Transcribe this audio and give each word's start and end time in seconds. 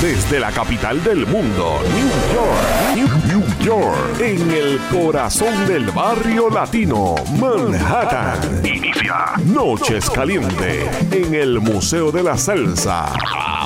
Desde 0.00 0.38
la 0.38 0.52
capital 0.52 1.02
del 1.02 1.26
mundo, 1.26 1.80
New 1.94 2.08
York, 2.34 2.94
New, 2.94 3.40
York, 3.40 3.53
en 3.66 4.50
el 4.50 4.78
corazón 4.92 5.66
del 5.66 5.90
barrio 5.90 6.50
latino, 6.50 7.14
Manhattan. 7.40 8.38
Inicia 8.62 9.32
Noches 9.46 10.10
Caliente 10.10 10.86
en 11.10 11.34
el 11.34 11.60
Museo 11.60 12.12
de 12.12 12.22
la 12.22 12.36
Salsa. 12.36 13.10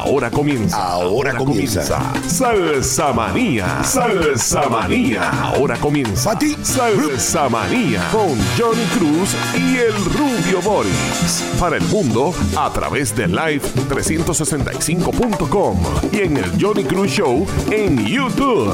Ahora 0.08 0.30
comienza. 0.30 0.92
Ahora 0.92 1.37
comienza. 1.37 2.00
Salsa 2.29 3.12
Manía. 3.12 3.82
Salsa 3.82 4.69
Manía. 4.69 5.29
Ahora 5.30 5.77
comienza. 5.77 6.30
Pati. 6.30 6.56
Salsa 6.62 7.48
Manía 7.48 8.09
con 8.12 8.38
Johnny 8.56 8.84
Cruz 8.96 9.34
y 9.56 9.78
el 9.78 9.96
Rubio 10.15 10.62
Boris. 10.62 11.42
Para 11.59 11.77
el 11.77 11.83
mundo 11.87 12.33
a 12.56 12.73
través 12.73 13.16
de 13.16 13.27
live365.com 13.28 15.80
y 16.12 16.20
en 16.20 16.37
el 16.37 16.52
Johnny 16.60 16.84
Cruz 16.84 17.10
Show 17.10 17.45
en 17.73 18.06
YouTube. 18.06 18.73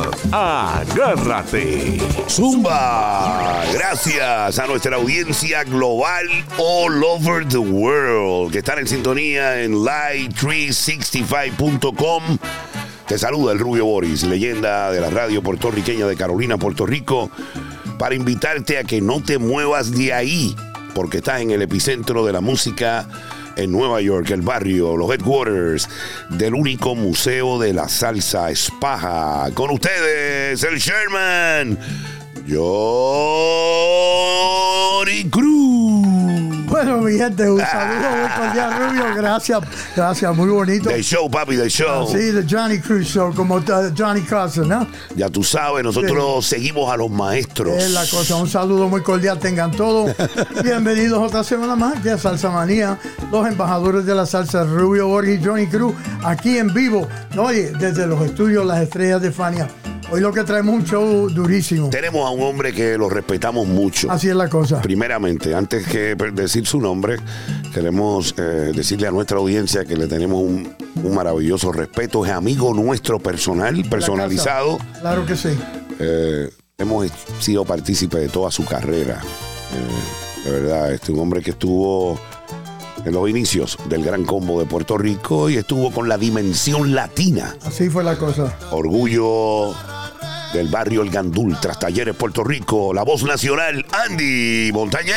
Zumba. 2.28 3.62
Gracias 3.72 4.58
a 4.58 4.66
nuestra 4.66 4.96
audiencia 4.96 5.62
global 5.64 6.26
all 6.58 7.02
over 7.04 7.46
the 7.46 7.58
world 7.58 8.50
que 8.52 8.58
están 8.58 8.80
en 8.80 8.88
sintonía 8.88 9.62
en 9.62 9.74
live365.com. 9.74 12.38
Te 13.06 13.18
saluda 13.18 13.52
el 13.52 13.58
Rubio 13.58 13.84
Boris, 13.86 14.24
leyenda 14.24 14.90
de 14.90 15.00
la 15.00 15.08
radio 15.10 15.42
puertorriqueña 15.42 16.06
de 16.06 16.16
Carolina, 16.16 16.58
Puerto 16.58 16.86
Rico, 16.86 17.30
para 17.98 18.14
invitarte 18.14 18.78
a 18.78 18.84
que 18.84 19.00
no 19.00 19.22
te 19.22 19.38
muevas 19.38 19.90
de 19.92 20.12
ahí, 20.12 20.54
porque 20.94 21.18
estás 21.18 21.42
en 21.42 21.50
el 21.50 21.62
epicentro 21.62 22.26
de 22.26 22.32
la 22.32 22.40
música 22.40 23.08
en 23.56 23.72
Nueva 23.72 24.00
York, 24.00 24.30
el 24.30 24.42
barrio, 24.42 24.96
los 24.96 25.10
headquarters 25.10 25.88
del 26.30 26.54
único 26.54 26.94
museo 26.94 27.58
de 27.58 27.72
la 27.72 27.88
salsa 27.88 28.50
Espaja. 28.50 29.48
Con 29.54 29.70
ustedes, 29.70 30.62
el 30.62 30.78
Sherman, 30.78 31.78
Johnny 32.46 32.60
Cruz. 35.30 36.66
Bueno, 36.66 36.98
mi 36.98 37.16
gente, 37.16 37.50
un 37.50 37.58
saludo 37.60 38.10
muy 38.10 38.28
cordial, 38.36 38.72
Rubio. 38.78 39.14
Gracias, 39.16 39.60
gracias, 39.96 40.36
muy 40.36 40.50
bonito. 40.50 40.90
The 40.90 41.02
show, 41.02 41.30
papi, 41.30 41.56
the 41.56 41.70
show. 41.70 42.06
Sí, 42.06 42.18
de 42.18 42.44
Johnny 42.46 42.80
Cruz 42.80 43.06
Show, 43.06 43.32
como 43.34 43.54
uh, 43.56 43.62
Johnny 43.96 44.20
Carson, 44.20 44.68
¿no? 44.68 44.86
Ya 45.16 45.30
tú 45.30 45.42
sabes, 45.42 45.82
nosotros 45.84 46.44
seguimos 46.44 46.92
a 46.92 46.98
los 46.98 47.10
maestros. 47.10 47.82
Es 47.82 47.92
la 47.92 48.04
cosa, 48.06 48.36
un 48.36 48.48
saludo 48.48 48.90
muy 48.90 49.00
cordial, 49.02 49.38
tengan 49.38 49.70
todos. 49.70 50.14
Bienvenidos 50.62 51.20
otra 51.20 51.44
semana 51.44 51.76
más 51.76 52.04
de 52.04 52.18
Salsa 52.18 52.50
Manía, 52.50 52.98
los 53.32 53.46
embajadores 53.46 54.04
de 54.04 54.14
la 54.14 54.26
salsa 54.26 54.64
Rubio 54.64 55.08
Borges 55.08 55.40
y 55.40 55.44
Johnny 55.44 55.66
Cruz, 55.66 55.94
aquí 56.22 56.58
en 56.58 56.74
vivo, 56.74 57.08
oye, 57.38 57.72
desde 57.78 58.06
los 58.06 58.20
estudios 58.20 58.66
Las 58.66 58.82
Estrellas 58.82 59.22
de 59.22 59.32
Fania. 59.32 59.70
Hoy 60.14 60.20
lo 60.20 60.32
que 60.32 60.44
traemos 60.44 60.72
un 60.76 60.84
show 60.84 61.28
durísimo. 61.28 61.90
Tenemos 61.90 62.24
a 62.24 62.30
un 62.30 62.40
hombre 62.40 62.72
que 62.72 62.96
lo 62.96 63.08
respetamos 63.08 63.66
mucho. 63.66 64.08
Así 64.12 64.28
es 64.28 64.36
la 64.36 64.48
cosa. 64.48 64.80
Primeramente, 64.80 65.52
antes 65.56 65.84
que 65.88 66.14
decir 66.14 66.68
su 66.68 66.80
nombre, 66.80 67.16
queremos 67.72 68.32
eh, 68.38 68.70
decirle 68.72 69.08
a 69.08 69.10
nuestra 69.10 69.38
audiencia 69.38 69.84
que 69.84 69.96
le 69.96 70.06
tenemos 70.06 70.40
un, 70.40 70.72
un 71.02 71.14
maravilloso 71.16 71.72
respeto. 71.72 72.24
Es 72.24 72.30
amigo 72.30 72.72
nuestro 72.72 73.18
personal, 73.18 73.84
personalizado. 73.90 74.78
Claro 75.00 75.26
que 75.26 75.34
sí. 75.34 75.48
Eh, 75.98 76.48
hemos 76.78 77.10
sido 77.40 77.64
partícipes 77.64 78.20
de 78.20 78.28
toda 78.28 78.52
su 78.52 78.64
carrera. 78.64 79.20
Eh, 79.20 80.44
de 80.44 80.60
verdad, 80.60 80.92
este 80.92 81.10
un 81.10 81.18
hombre 81.18 81.42
que 81.42 81.50
estuvo 81.50 82.20
en 83.04 83.12
los 83.12 83.28
inicios 83.28 83.76
del 83.88 84.04
Gran 84.04 84.24
Combo 84.24 84.60
de 84.60 84.66
Puerto 84.66 84.96
Rico 84.96 85.50
y 85.50 85.56
estuvo 85.56 85.90
con 85.90 86.08
la 86.08 86.16
dimensión 86.18 86.94
latina. 86.94 87.56
Así 87.64 87.90
fue 87.90 88.04
la 88.04 88.16
cosa. 88.16 88.56
Orgullo 88.70 89.74
del 90.54 90.68
barrio 90.68 91.02
El 91.02 91.10
Gandul, 91.10 91.58
tras 91.60 91.78
Talleres 91.80 92.14
Puerto 92.14 92.44
Rico, 92.44 92.94
la 92.94 93.02
voz 93.02 93.24
nacional, 93.24 93.84
Andy 94.08 94.70
Montañez. 94.72 95.16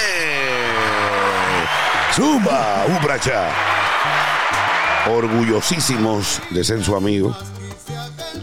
Zumba, 2.14 2.86
Ubracha. 3.00 3.50
Orgullosísimos 5.16 6.42
de 6.50 6.64
ser 6.64 6.84
su 6.84 6.96
amigo 6.96 7.36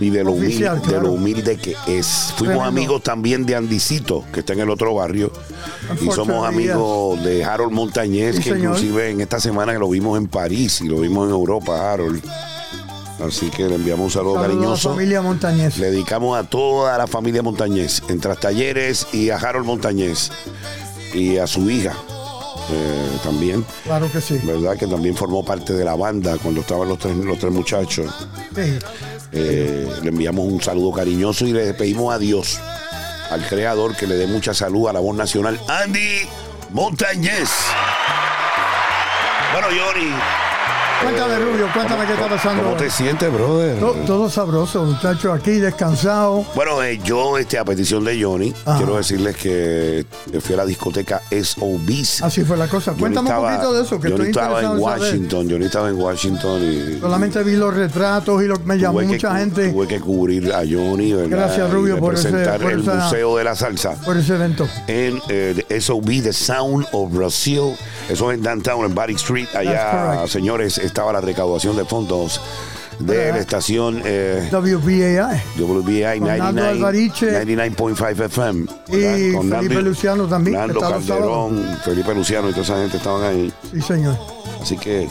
y 0.00 0.10
de 0.10 0.24
lo, 0.24 0.32
Oficial, 0.32 0.78
humilde, 0.78 0.94
de 0.94 1.00
lo 1.02 1.12
humilde 1.12 1.56
que 1.56 1.72
es. 1.86 2.32
Fuimos 2.36 2.36
Tremendo. 2.38 2.62
amigos 2.64 3.02
también 3.02 3.44
de 3.44 3.56
Andicito, 3.56 4.24
que 4.32 4.40
está 4.40 4.52
en 4.54 4.60
el 4.60 4.70
otro 4.70 4.94
barrio, 4.94 5.32
y 6.00 6.10
somos 6.10 6.46
amigos 6.46 7.22
de 7.24 7.44
Harold 7.44 7.72
Montañez, 7.72 8.36
Sí, 8.36 8.42
que 8.42 8.50
señor. 8.50 8.76
inclusive 8.76 9.10
en 9.10 9.20
esta 9.20 9.40
semana 9.40 9.72
que 9.72 9.78
lo 9.78 9.88
vimos 9.88 10.16
en 10.16 10.26
París 10.28 10.80
y 10.80 10.88
lo 10.88 11.00
vimos 11.00 11.26
en 11.26 11.32
Europa, 11.34 11.92
Harold. 11.92 12.22
Así 13.26 13.50
que 13.50 13.64
le 13.68 13.76
enviamos 13.76 14.04
un 14.06 14.10
saludo, 14.10 14.34
Saludos 14.34 14.44
a 14.44 14.48
la 14.54 14.60
cariñoso. 14.60 14.90
familia 14.90 15.22
Montañez. 15.22 15.76
Le 15.78 15.90
dedicamos 15.90 16.38
a 16.38 16.44
toda 16.44 16.96
la 16.98 17.06
familia 17.06 17.42
Montañez, 17.42 18.02
en 18.08 18.20
Talleres 18.20 19.06
y 19.12 19.30
a 19.30 19.36
Harold 19.36 19.66
Montañez 19.66 20.30
y 21.14 21.38
a 21.38 21.46
su 21.46 21.70
hija 21.70 21.92
eh, 22.70 23.18
también, 23.22 23.64
Claro 23.84 24.10
que 24.10 24.20
sí. 24.20 24.38
¿verdad? 24.42 24.76
Que 24.76 24.86
también 24.86 25.16
formó 25.16 25.44
parte 25.44 25.72
de 25.74 25.84
la 25.84 25.94
banda 25.94 26.36
cuando 26.42 26.60
estaban 26.62 26.88
los 26.88 26.98
tres, 26.98 27.14
los 27.16 27.38
tres 27.38 27.52
muchachos. 27.52 28.10
Sí. 28.54 28.78
Eh, 29.32 29.88
le 30.02 30.08
enviamos 30.08 30.46
un 30.46 30.62
saludo 30.62 30.92
cariñoso 30.92 31.46
y 31.46 31.52
le 31.52 31.74
pedimos 31.74 32.14
a 32.14 32.18
Dios, 32.18 32.58
al 33.30 33.46
Creador, 33.48 33.96
que 33.96 34.06
le 34.06 34.14
dé 34.16 34.26
mucha 34.26 34.54
salud 34.54 34.88
a 34.88 34.92
la 34.92 35.00
voz 35.00 35.16
nacional, 35.16 35.60
Andy 35.68 36.20
Montañez. 36.72 37.48
Bueno, 39.52 39.68
Johnny, 39.68 40.10
Cuéntame, 41.04 41.38
Rubio, 41.38 41.66
cuéntame 41.74 42.06
qué 42.06 42.12
está 42.14 42.28
pasando. 42.28 42.62
¿cómo 42.62 42.76
te 42.76 42.90
sientes, 42.90 43.32
brother? 43.32 43.78
To- 43.78 43.92
todo 44.06 44.30
sabroso, 44.30 44.84
muchachos, 44.84 45.38
aquí 45.38 45.52
descansado. 45.52 46.44
Bueno, 46.54 46.82
eh, 46.82 46.98
yo, 47.04 47.36
este, 47.38 47.58
a 47.58 47.64
petición 47.64 48.04
de 48.04 48.22
Johnny, 48.22 48.54
Ajá. 48.64 48.78
quiero 48.78 48.96
decirles 48.96 49.36
que 49.36 50.06
fui 50.40 50.54
a 50.54 50.58
la 50.58 50.66
discoteca 50.66 51.20
SOBs. 51.30 52.22
Así 52.22 52.42
fue 52.44 52.56
la 52.56 52.68
cosa. 52.68 52.92
Johnny 52.92 53.00
Cuéntame 53.14 53.30
un 53.30 53.44
poquito 53.44 53.72
de 53.74 53.82
eso, 53.82 54.00
que 54.00 54.08
Johnny 54.10 54.26
estoy 54.26 54.30
estaba 54.30 54.60
en 54.60 54.66
saber. 54.66 54.80
Washington, 54.80 55.50
Johnny 55.50 55.64
estaba 55.66 55.88
en 55.90 56.00
Washington 56.00 56.62
y 56.62 57.00
Solamente 57.00 57.42
vi 57.42 57.56
los 57.56 57.74
retratos 57.74 58.42
y 58.42 58.46
lo, 58.46 58.58
me 58.64 58.78
llamó 58.78 59.00
que 59.00 59.06
mucha 59.06 59.36
gente 59.36 59.70
Tuve 59.70 59.86
que 59.86 60.00
cubrir 60.00 60.52
a 60.52 60.58
Johnny, 60.60 61.12
¿verdad? 61.12 61.28
Gracias, 61.30 61.70
Rubio, 61.70 61.98
por 61.98 62.14
ese- 62.14 62.30
representar 62.30 62.60
por 62.60 62.72
el 62.72 62.80
esa- 62.80 62.94
Museo 62.94 63.36
de 63.36 63.44
la 63.44 63.54
Salsa 63.54 63.92
por 64.04 64.16
ese 64.16 64.34
evento. 64.34 64.66
en 64.86 65.20
eh, 65.28 65.64
SOB, 65.80 66.22
The 66.22 66.32
Sound 66.32 66.86
of 66.92 67.12
Brazil. 67.12 67.74
Eso 68.08 68.30
es 68.30 68.38
en 68.38 68.42
Downtown, 68.44 68.84
en 68.86 68.94
Barry 68.94 69.14
Street. 69.14 69.48
Allá, 69.54 70.24
señores, 70.26 70.78
estaba 70.94 71.12
la 71.12 71.20
recaudación 71.20 71.76
de 71.76 71.84
fondos 71.84 72.40
de 73.00 73.32
la 73.32 73.38
estación 73.38 74.00
eh, 74.04 74.48
WBAI. 74.52 75.42
WBI 75.58 76.18
Con 76.20 76.28
Nando 76.28 76.62
99 76.62 76.68
Alvariche 76.68 77.44
99.5 77.44 78.20
FM. 78.26 78.60
y. 78.90 79.32
Con 79.34 79.50
Felipe 79.50 79.74
Nando- 79.74 79.80
Luciano 79.82 80.28
también. 80.28 80.56
Nando. 80.56 80.78
Calderón, 80.80 81.78
Felipe 81.84 82.14
Luciano 82.14 82.48
y 82.48 82.52
toda 82.52 82.62
esa 82.62 82.76
gente 82.76 82.98
estaban 82.98 83.24
ahí. 83.24 83.52
Sí, 83.72 83.80
señor. 83.82 84.16
Así 84.62 84.78
que, 84.78 85.08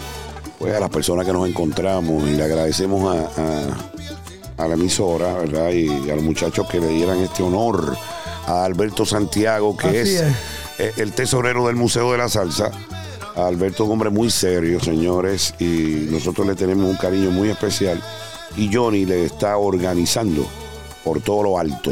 pues 0.58 0.74
a 0.74 0.80
las 0.80 0.90
personas 0.90 1.26
que 1.26 1.34
nos 1.34 1.46
encontramos 1.50 2.24
y 2.30 2.32
le 2.32 2.44
agradecemos 2.46 3.14
a, 3.14 3.42
a- 3.42 4.64
a 4.64 4.68
la 4.70 4.76
emisora, 4.76 5.34
¿verdad? 5.34 5.70
Y 5.72 6.10
a 6.10 6.16
los 6.16 6.24
muchachos 6.24 6.66
que 6.70 6.80
le 6.80 6.88
dieran 6.88 7.18
este 7.18 7.44
honor 7.44 7.98
a 8.48 8.64
Alberto 8.64 9.06
Santiago, 9.06 9.76
que 9.76 10.00
es. 10.00 10.22
eh, 10.80 10.94
el 10.96 11.12
tesorero 11.12 11.68
del 11.68 11.76
Museo 11.76 12.14
de 12.14 12.20
la 12.20 12.30
Salsa. 12.30 12.72
Alberto 13.36 13.84
es 13.84 13.88
un 13.88 13.94
hombre 13.94 14.10
muy 14.10 14.30
serio, 14.30 14.80
señores, 14.80 15.54
y 15.60 16.08
nosotros 16.12 16.46
le 16.46 16.56
tenemos 16.56 16.90
un 16.90 16.98
cariño 16.98 17.32
muy 17.32 17.50
especial. 17.50 18.02
Y 18.58 18.72
Johnny 18.72 19.06
le 19.06 19.26
está 19.26 19.58
organizando 19.58 20.46
por 21.04 21.22
todo 21.22 21.44
lo 21.44 21.58
alto. 21.58 21.92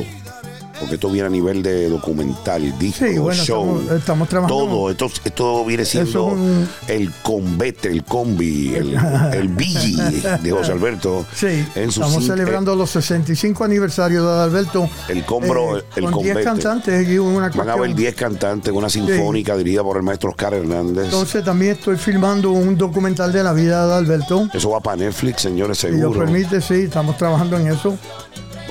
Porque 0.81 0.95
esto 0.95 1.09
viene 1.09 1.27
a 1.27 1.29
nivel 1.29 1.63
de 1.63 1.87
documental, 1.89 2.77
disco, 2.77 3.05
Sí, 3.05 3.17
bueno, 3.17 3.41
show. 3.43 3.77
estamos- 3.79 3.91
estamos 3.99 4.27
trabajando. 4.29 4.65
Todo, 4.65 4.89
esto, 4.91 5.09
esto 5.23 5.63
viene 5.65 5.85
siendo 5.85 6.25
un- 6.25 6.67
el 6.87 7.11
convete, 7.21 7.89
el 7.89 8.03
combi, 8.03 8.75
el, 8.75 8.95
el 9.33 9.47
Billy 9.47 9.95
de 10.41 10.51
José 10.51 10.71
Alberto. 10.73 11.25
Sí, 11.35 11.65
en 11.75 11.91
su 11.91 12.01
estamos 12.01 12.25
celebrando 12.25 12.75
los 12.75 12.89
65 12.89 13.63
aniversarios 13.63 14.23
de 14.25 14.29
Adalberto. 14.29 14.89
El 15.07 15.23
combro, 15.23 15.77
eh, 15.77 15.83
el 15.95 16.03
con 16.11 16.23
10 16.23 16.33
convete. 16.35 16.43
cantantes 16.43 17.07
y 17.09 17.17
una 17.19 17.49
Van 17.49 17.69
a 17.69 17.73
haber 17.73 17.93
10 17.95 18.15
cantantes, 18.15 18.73
una 18.73 18.89
sinfónica 18.89 19.55
dirigida 19.55 19.83
por 19.83 19.97
el 19.97 20.03
maestro 20.03 20.31
Oscar 20.31 20.53
Hernández. 20.55 21.05
Entonces 21.05 21.43
también 21.43 21.73
estoy 21.73 21.97
filmando 21.97 22.51
un 22.51 22.75
documental 22.77 23.31
de 23.31 23.43
la 23.43 23.53
vida 23.53 23.85
de 23.85 23.91
Adalberto. 23.93 24.49
Eso 24.53 24.71
va 24.71 24.79
para 24.79 24.97
Netflix, 24.97 25.41
señores, 25.43 25.77
Si 25.77 25.87
Dios 25.87 25.99
seguro. 25.99 26.19
permite, 26.21 26.59
sí, 26.61 26.73
estamos 26.75 27.17
trabajando 27.17 27.57
en 27.57 27.67
eso. 27.67 27.95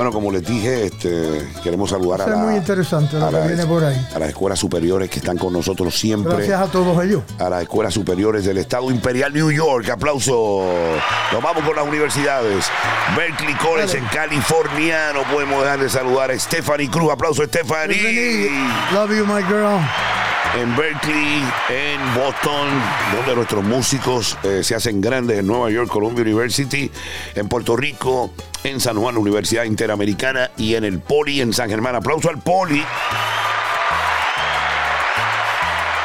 Bueno, 0.00 0.12
como 0.14 0.32
les 0.32 0.43
dije, 0.43 0.87
este, 0.87 1.47
queremos 1.62 1.91
saludar 1.91 2.23
a, 2.23 2.26
la- 2.26 2.37
muy 2.37 2.55
interesante 2.56 3.19
lo 3.19 3.26
a 3.26 3.29
que 3.29 3.37
las- 3.37 3.47
viene 3.49 3.67
por 3.67 3.85
ahí. 3.85 4.08
a 4.14 4.19
las 4.19 4.31
escuelas 4.31 4.58
superiores 4.58 5.11
que 5.11 5.19
están 5.19 5.37
con 5.37 5.52
nosotros 5.52 5.94
siempre. 5.94 6.32
Gracias 6.37 6.58
a 6.58 6.67
todos 6.69 7.05
ellos. 7.05 7.23
a 7.38 7.50
las 7.50 7.61
escuelas 7.64 7.93
superiores 7.93 8.47
del 8.47 8.56
Estado 8.56 8.91
Imperial 8.91 9.31
New 9.35 9.50
York. 9.50 9.91
Aplauso. 9.91 10.64
Nos 11.32 11.43
vamos 11.43 11.62
con 11.64 11.76
las 11.76 11.87
universidades. 11.87 12.64
Berkeley 13.14 13.52
College 13.56 13.99
en 13.99 14.06
California. 14.06 15.12
No 15.12 15.23
podemos 15.31 15.62
dejar 15.62 15.81
de 15.81 15.91
saludar 15.91 16.31
a 16.31 16.38
Stephanie 16.38 16.88
Cruz. 16.88 17.12
Aplauso, 17.12 17.44
Stephanie. 17.44 18.49
Love 18.94 19.11
you, 19.11 19.26
my 19.26 19.43
girl. 19.43 19.81
En 20.56 20.76
Berkeley, 20.76 21.43
en 21.69 22.14
Boston, 22.14 22.69
donde 23.14 23.35
nuestros 23.37 23.64
músicos 23.64 24.37
eh, 24.43 24.62
se 24.64 24.75
hacen 24.75 25.00
grandes, 25.00 25.38
en 25.38 25.47
Nueva 25.47 25.70
York, 25.70 25.88
Columbia 25.88 26.23
University, 26.23 26.91
en 27.35 27.49
Puerto 27.49 27.76
Rico, 27.76 28.32
en 28.64 28.81
San 28.81 28.97
Juan, 28.97 29.17
Universidad 29.17 29.64
Interamericana 29.64 30.50
y 30.56 30.75
en 30.75 30.85
el 30.85 31.00
Poli 31.00 31.41
en 31.41 31.52
San 31.52 31.69
Germán. 31.69 31.94
Aplauso 31.94 32.29
al 32.29 32.38
Poli. 32.38 32.82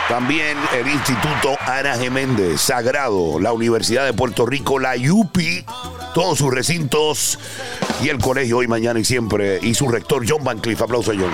También 0.07 0.55
el 0.73 0.87
Instituto 0.87 1.57
Ana 1.65 1.95
Geméndez, 1.97 2.61
Sagrado, 2.61 3.39
la 3.39 3.51
Universidad 3.53 4.05
de 4.05 4.13
Puerto 4.13 4.45
Rico, 4.45 4.77
la 4.77 4.93
UPI, 4.95 5.65
todos 6.13 6.37
sus 6.37 6.53
recintos 6.53 7.39
y 8.03 8.09
el 8.09 8.19
colegio 8.19 8.59
hoy, 8.59 8.67
mañana 8.67 8.99
y 8.99 9.05
siempre, 9.05 9.59
y 9.63 9.73
su 9.73 9.87
rector 9.87 10.23
John 10.27 10.43
Van 10.43 10.59
Cliff. 10.59 10.79
Aplauso 10.79 11.11
a 11.11 11.15
John. 11.15 11.31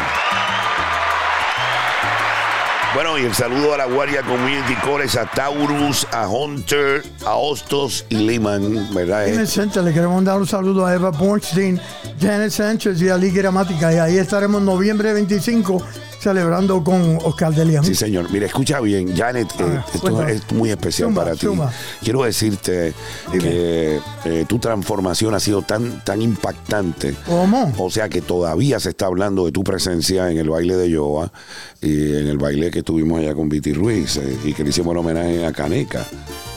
Bueno, 2.94 3.18
y 3.18 3.24
el 3.24 3.34
saludo 3.34 3.74
a 3.74 3.78
la 3.78 3.86
Guardia 3.86 4.22
Community 4.22 4.76
College, 4.84 5.18
a 5.18 5.26
Taurus, 5.26 6.06
a 6.12 6.28
Hunter, 6.28 7.02
a 7.26 7.36
Hostos 7.36 8.06
y 8.10 8.16
Lehman, 8.16 8.94
¿verdad? 8.94 9.30
En 9.30 9.40
el 9.40 9.48
centro 9.48 9.82
le 9.82 9.94
queremos 9.94 10.22
dar 10.26 10.38
un 10.38 10.46
saludo 10.46 10.86
a 10.86 10.94
Eva 10.94 11.10
Bornstein, 11.10 11.80
Janet 12.20 12.52
Sánchez 12.52 13.02
y 13.02 13.08
a 13.08 13.16
Lee 13.16 13.32
Gramática. 13.32 13.94
Y 13.94 13.98
ahí 13.98 14.18
estaremos 14.18 14.62
noviembre 14.62 15.14
25 15.14 15.82
celebrando 16.22 16.84
con 16.84 17.18
Oscar 17.24 17.54
de 17.54 17.66
León. 17.66 17.84
Sí, 17.84 17.96
señor. 17.96 18.30
Mira, 18.30 18.46
escucha 18.46 18.80
bien, 18.80 19.16
Janet, 19.16 19.48
eh, 19.60 19.64
Ah, 19.82 19.86
esto 19.94 20.28
es 20.28 20.52
muy 20.52 20.70
especial 20.70 21.14
para 21.14 21.34
ti. 21.36 21.48
Quiero 22.04 22.24
decirte 22.24 22.94
que 23.32 24.00
eh, 24.26 24.46
tu 24.48 24.60
transformación 24.60 25.34
ha 25.34 25.40
sido 25.40 25.64
tan, 25.64 26.04
tan 26.04 26.22
impactante. 26.22 27.16
¿Cómo? 27.26 27.74
O 27.78 27.90
sea 27.90 28.08
que 28.08 28.22
todavía 28.22 28.80
se 28.80 28.90
está 28.90 29.08
hablando 29.08 29.46
de 29.46 29.52
tu 29.52 29.64
presencia 29.64 30.30
en 30.30 30.38
el 30.38 30.50
baile 30.50 30.76
de 30.76 30.92
Yoa 30.92 31.32
y 31.82 32.16
en 32.16 32.28
el 32.28 32.38
baile 32.38 32.70
que 32.70 32.81
tuvimos 32.84 33.20
allá 33.20 33.34
con 33.34 33.50
Viti 33.50 33.74
Ruiz 33.74 34.18
eh, 34.18 34.38
y 34.44 34.54
que 34.54 34.64
le 34.64 34.70
hicimos 34.70 34.92
el 34.94 34.98
homenaje 35.00 35.46
a 35.46 35.52
Caneca. 35.52 36.06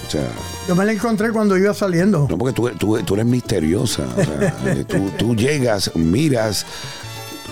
O 0.07 0.11
sea, 0.11 0.23
Yo 0.69 0.75
me 0.77 0.85
la 0.85 0.93
encontré 0.93 1.31
cuando 1.33 1.57
iba 1.57 1.73
saliendo. 1.75 2.27
no 2.29 2.37
porque 2.39 2.55
tú, 2.55 2.69
tú- 2.79 3.03
tú 3.03 3.15
eres 3.15 3.27
misteriosa. 3.27 4.03
O 4.17 4.23
sea, 4.25 4.55
eh, 4.73 4.85
tú, 4.87 5.11
tú 5.17 5.35
llegas, 5.35 5.91
miras, 5.95 6.67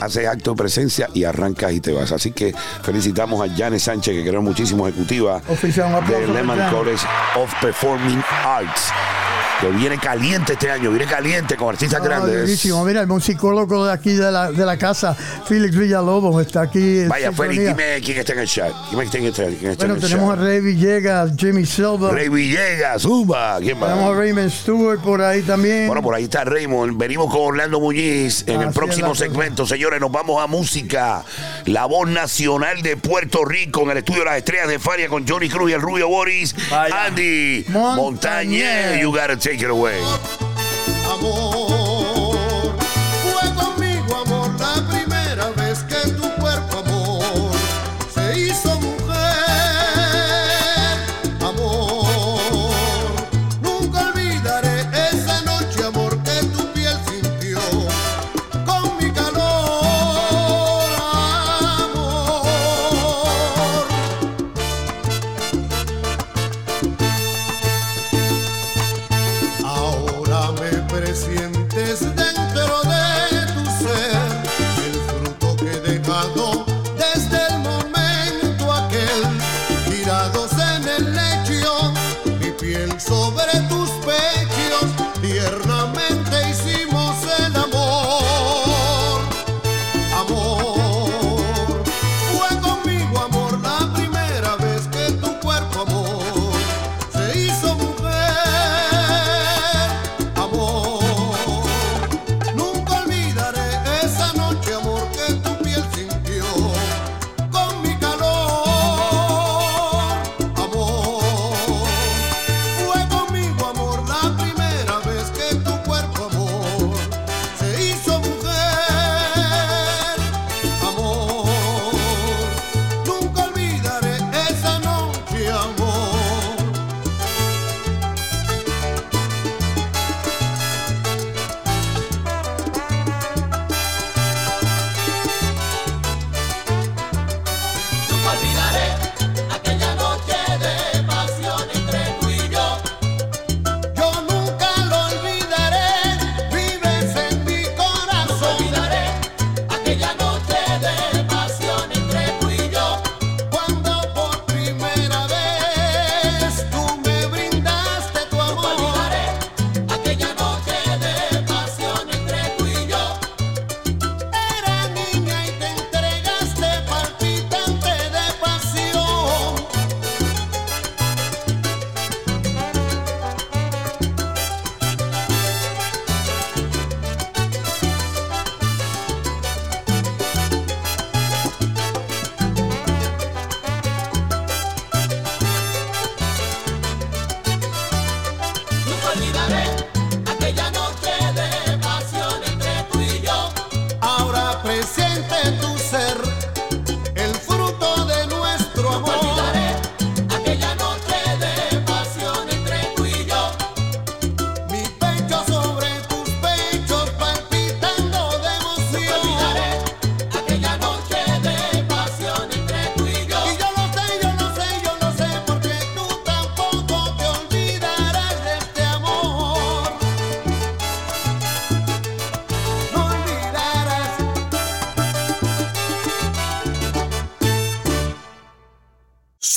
haces 0.00 0.26
acto 0.28 0.50
de 0.50 0.56
presencia 0.56 1.08
y 1.14 1.24
arrancas 1.24 1.72
y 1.72 1.80
te 1.80 1.92
vas. 1.92 2.12
Así 2.12 2.32
que 2.32 2.54
felicitamos 2.82 3.40
a 3.40 3.52
Janet 3.54 3.80
Sánchez, 3.80 4.14
que 4.16 4.24
queremos 4.24 4.44
muchísimo, 4.44 4.86
ejecutiva 4.86 5.40
Oficial, 5.48 6.04
de 6.06 6.26
Lehman. 6.28 6.70
College 6.70 7.04
of 7.36 7.52
Performing 7.62 8.22
Arts. 8.44 8.90
Que 9.62 9.68
viene 9.70 9.96
caliente 9.96 10.54
este 10.54 10.68
año, 10.72 10.90
viene 10.90 11.06
caliente 11.06 11.56
con 11.56 11.68
artistas 11.68 12.00
Ah, 12.02 12.04
grandes. 12.04 12.40
durísimo. 12.40 12.84
Mira, 12.84 13.00
el 13.02 13.06
musicólogo 13.06 13.86
de 13.86 13.92
aquí 13.92 14.12
de 14.12 14.32
la, 14.32 14.50
de 14.50 14.66
la 14.66 14.76
casa, 14.76 15.14
Félix 15.14 15.76
Villalobos, 15.76 16.44
está 16.44 16.62
aquí. 16.62 16.98
en 17.02 17.08
Vaya, 17.08 17.30
Félix, 17.30 17.68
dime 17.68 18.00
quién 18.04 18.18
está 18.18 18.32
en 18.32 18.38
el 18.40 18.48
chat. 18.48 18.72
Dime 18.90 19.06
quién 19.08 19.24
está, 19.26 19.44
quién 19.44 19.70
está 19.70 19.86
Bueno, 19.86 19.94
en 19.94 20.02
el 20.02 20.10
tenemos 20.10 20.32
a. 20.32 20.42
Rey 20.42 20.60
Villegas, 20.60 21.30
Jimmy 21.38 21.64
Silva, 21.64 22.10
Rey 22.10 22.28
Villegas, 22.28 23.02
Zumba. 23.02 23.58
¿Quién 23.60 23.78
más? 23.78 23.90
tenemos 23.90 24.12
a 24.12 24.18
Raymond 24.18 24.50
Stewart 24.50 25.00
por 25.00 25.22
ahí 25.22 25.42
también. 25.42 25.86
Bueno, 25.86 26.02
por 26.02 26.16
ahí 26.16 26.24
está 26.24 26.42
Raymond. 26.42 26.98
Venimos 26.98 27.30
con 27.30 27.42
Orlando 27.42 27.78
Muñiz 27.78 28.42
en 28.48 28.62
el 28.62 28.70
próximo 28.70 29.14
segmento. 29.14 29.64
Señores, 29.64 30.00
nos 30.00 30.10
vamos 30.10 30.42
a 30.42 30.48
música. 30.48 31.22
La 31.66 31.86
voz 31.86 32.08
nacional 32.08 32.82
de 32.82 32.96
Puerto 32.96 33.44
Rico 33.44 33.82
en 33.82 33.90
el 33.90 33.98
estudio 33.98 34.20
de 34.20 34.24
las 34.26 34.38
estrellas 34.38 34.66
de 34.66 34.80
Faria 34.80 35.08
con 35.08 35.24
Johnny 35.24 35.48
Cruz 35.48 35.70
y 35.70 35.74
el 35.74 35.80
rubio 35.80 36.08
Boris. 36.08 36.52
Vaya. 36.68 37.04
Andy 37.04 37.64
Montañez. 37.68 37.96
Montañez. 37.96 39.00
You 39.02 39.10
gotta 39.12 39.36
take 39.36 39.51
it 39.60 39.68
away. 39.68 40.00
Amor, 41.04 41.91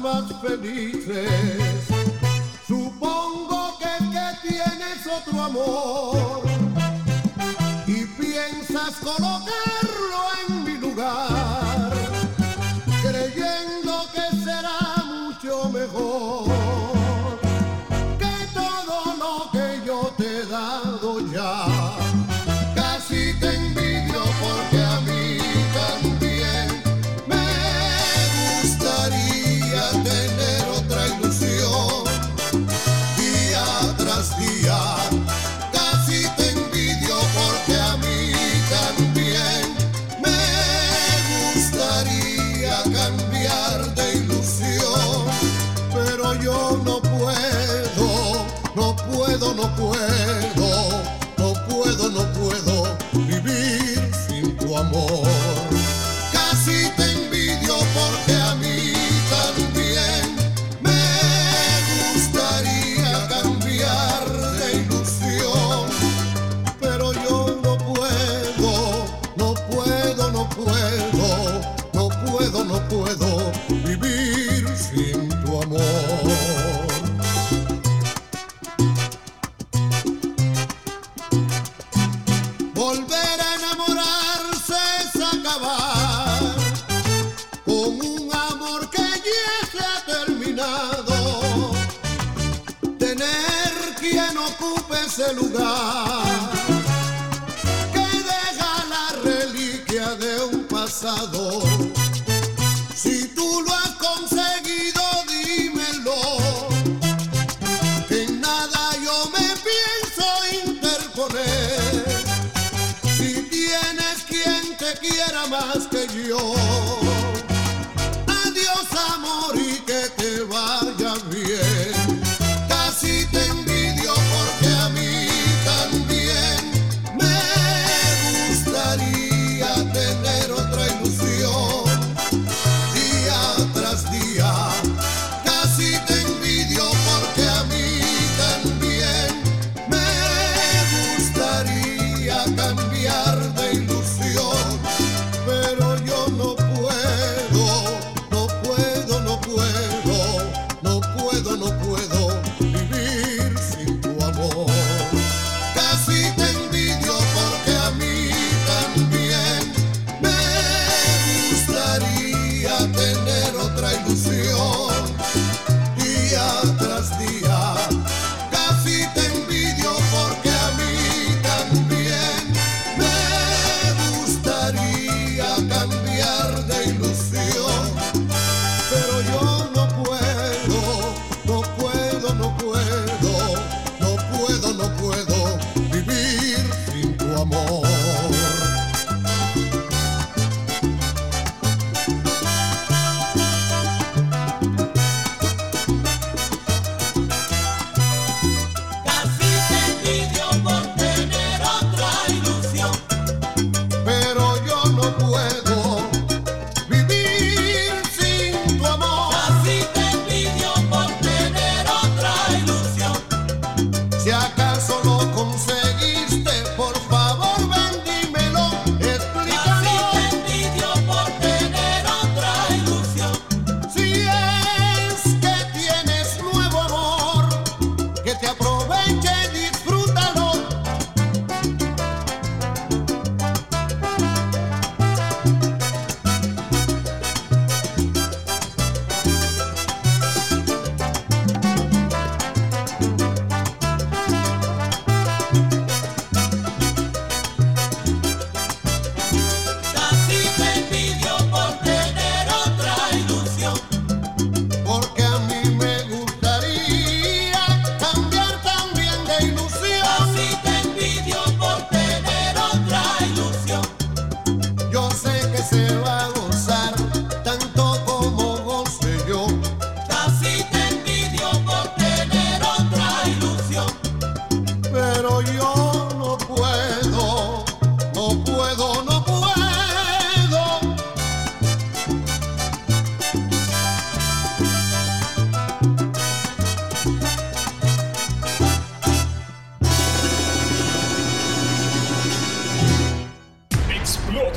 más 0.00 0.24
felices. 0.40 1.86
Supongo 2.66 3.78
que, 3.78 4.10
que 4.10 4.48
tienes 4.48 5.06
otro 5.06 5.42
amor 5.42 6.42
y 7.86 8.04
piensas 8.20 8.94
colocarlo 9.02 10.20
en 10.48 10.64
mi 10.64 10.78
lugar, 10.78 11.92
creyendo 13.02 14.06
que 14.14 14.36
será 14.44 15.04
mucho 15.04 15.68
mejor. 15.70 16.51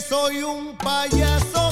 Soy 0.00 0.42
un 0.42 0.76
payaso, 0.76 1.65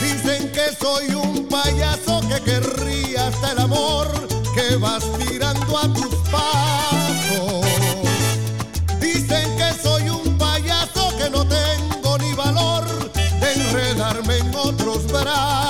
Dicen 0.00 0.52
que 0.52 0.74
soy 0.80 1.14
un 1.14 1.48
payaso 1.48 2.20
que 2.28 2.40
querría 2.42 3.28
hasta 3.28 3.52
el 3.52 3.58
amor 3.60 4.08
que 4.54 4.76
vas 4.76 5.04
tirando 5.18 5.78
a 5.78 5.92
tus 5.92 6.14
pasos. 6.30 7.66
Dicen 9.00 9.56
que 9.56 9.72
soy 9.82 10.08
un 10.08 10.38
payaso 10.38 11.16
que 11.18 11.30
no 11.30 11.44
tengo 11.46 12.18
ni 12.18 12.32
valor 12.34 12.84
de 13.40 13.52
enredarme 13.52 14.38
en 14.38 14.54
otros 14.54 15.06
brazos. 15.06 15.69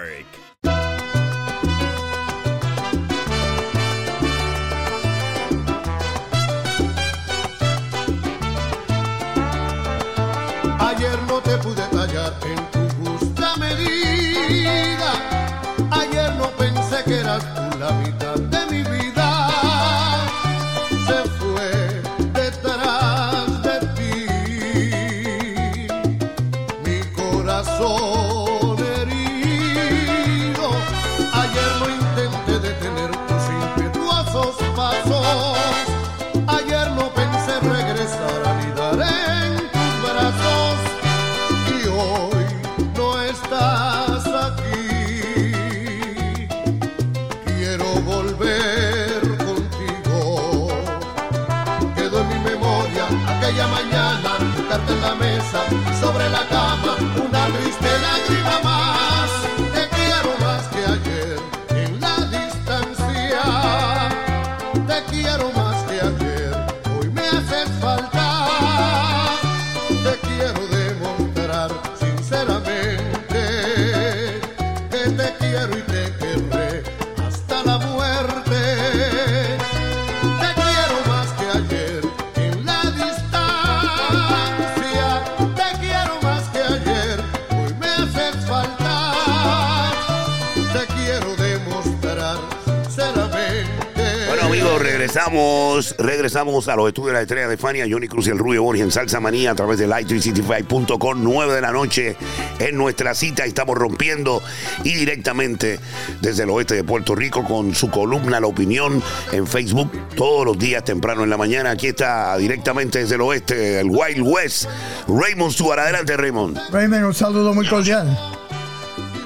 Regresamos, 95.13 95.95
regresamos 95.97 96.67
a 96.69 96.75
los 96.77 96.87
estudios 96.87 97.07
de 97.07 97.13
la 97.13 97.21
estrella 97.23 97.47
de 97.49 97.57
Fania, 97.57 97.85
Johnny 97.89 98.07
Cruz 98.07 98.27
y 98.27 98.29
el 98.29 98.37
Rubio 98.37 98.63
Borges 98.63 98.83
en 98.83 98.91
Salsa 98.91 99.19
Manía 99.19 99.51
a 99.51 99.55
través 99.55 99.77
de 99.77 99.85
light365.com, 99.85 101.21
9 101.21 101.53
de 101.53 101.61
la 101.61 101.71
noche 101.71 102.15
en 102.59 102.77
nuestra 102.77 103.13
cita 103.13 103.43
estamos 103.43 103.77
rompiendo 103.77 104.41
y 104.85 104.93
directamente 104.93 105.81
desde 106.21 106.43
el 106.43 106.49
oeste 106.49 106.75
de 106.75 106.85
Puerto 106.85 107.13
Rico 107.13 107.43
con 107.43 107.75
su 107.75 107.89
columna 107.89 108.39
La 108.39 108.47
Opinión 108.47 109.03
en 109.33 109.45
Facebook 109.47 109.91
todos 110.15 110.45
los 110.45 110.57
días 110.57 110.85
temprano 110.85 111.25
en 111.25 111.29
la 111.29 111.37
mañana. 111.37 111.71
Aquí 111.71 111.87
está 111.87 112.37
directamente 112.37 112.99
desde 112.99 113.15
el 113.15 113.21
oeste, 113.21 113.81
el 113.81 113.89
Wild 113.89 114.21
West, 114.21 114.69
Raymond 115.09 115.51
Stuart. 115.51 115.79
Adelante 115.79 116.15
Raymond. 116.15 116.57
Raymond, 116.71 117.03
un 117.03 117.13
saludo 117.13 117.53
muy 117.53 117.67
cordial. 117.67 118.17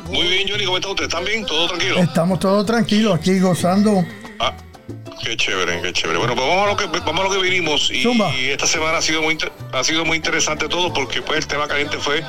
Muy 0.08 0.28
bien, 0.30 0.48
Johnny, 0.50 0.66
¿cómo 0.66 0.78
está 0.78 0.90
usted? 0.90 1.04
¿Están 1.04 1.26
bien? 1.26 1.46
¿Todo 1.46 1.68
tranquilo? 1.68 2.00
Estamos 2.00 2.40
todos 2.40 2.66
tranquilos 2.66 3.20
aquí 3.20 3.40
gozando. 3.40 4.04
Ah, 4.40 4.54
qué 5.24 5.38
chévere, 5.38 5.82
qué 5.82 5.94
chévere. 5.94 6.20
Bueno, 6.20 6.36
pues 6.36 6.48
vamos 6.48 6.66
a 6.66 6.72
lo 6.72 6.78
que, 6.78 7.00
vamos 7.00 7.22
a 7.22 7.24
lo 7.28 7.32
que 7.32 7.42
vinimos. 7.42 7.90
Y, 7.92 8.08
y 8.08 8.50
esta 8.50 8.68
semana 8.68 8.98
ha 8.98 9.02
sido 9.02 9.22
muy 9.22 9.38
ha 9.74 9.84
sido 9.84 10.06
muy 10.06 10.18
interesante 10.18 10.70
todo 10.70 10.94
porque 10.94 11.22
pues 11.22 11.40
el 11.40 11.48
tema 11.48 11.68
caliente 11.68 11.98
fue 11.98 12.24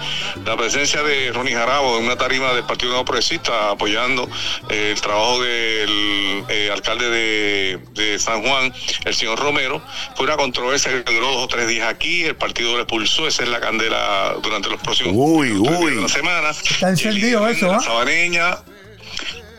la 0.45 0.57
presencia 0.57 1.03
de 1.03 1.31
Ronnie 1.33 1.55
Jarabo 1.55 1.99
en 1.99 2.05
una 2.05 2.17
tarima 2.17 2.53
del 2.53 2.65
Partido 2.65 2.91
Nuevo 2.91 3.05
Progresista 3.05 3.71
apoyando 3.71 4.29
eh, 4.69 4.93
el 4.95 5.01
trabajo 5.01 5.41
del 5.43 6.45
eh, 6.49 6.71
alcalde 6.73 7.09
de, 7.09 7.79
de 7.93 8.19
San 8.19 8.43
Juan, 8.43 8.73
el 9.05 9.15
señor 9.15 9.39
Romero. 9.39 9.81
Fue 10.17 10.27
una 10.27 10.37
controversia 10.37 11.05
que 11.05 11.13
duró 11.13 11.29
dos 11.29 11.45
o 11.45 11.49
tres 11.49 11.69
días 11.69 11.89
aquí, 11.89 12.25
el 12.25 12.37
partido 12.37 12.75
lo 12.75 12.83
expulsó, 12.83 13.29
esa 13.29 13.45
es 13.45 13.49
la 13.49 13.61
candela 13.61 14.37
durante 14.43 14.69
los 14.69 14.81
próximos 14.81 15.13
Uy, 15.17 15.53
uy. 15.53 15.95
de 15.95 16.03
la 16.03 16.09
semana. 16.09 16.51
Está 16.51 16.89
encendido 16.89 17.47
eso, 17.49 17.73
¿ah? 17.73 17.81
Sabaneña 17.81 18.59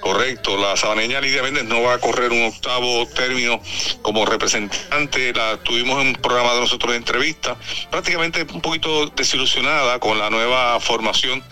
Correcto, 0.08 0.56
la 0.56 0.78
sabaneña 0.78 1.20
Lidia 1.20 1.44
Méndez 1.44 1.66
no 1.66 1.82
va 1.82 1.96
a 1.96 2.00
correr 2.00 2.32
un 2.32 2.46
octavo 2.46 3.06
término 3.08 3.62
como 4.02 4.26
representante. 4.26 5.34
La 5.34 5.58
tuvimos 5.58 6.02
en 6.02 6.08
un 6.08 6.14
programa 6.14 6.54
de 6.54 6.62
nosotros 6.62 6.94
de 6.94 6.98
entrevista, 6.98 7.58
prácticamente 7.92 8.48
un 8.54 8.62
poquito 8.62 9.08
desilusionada 9.08 10.00
con 10.00 10.18
la 10.18 10.30
nueva 10.30 10.80
formación 10.80 11.44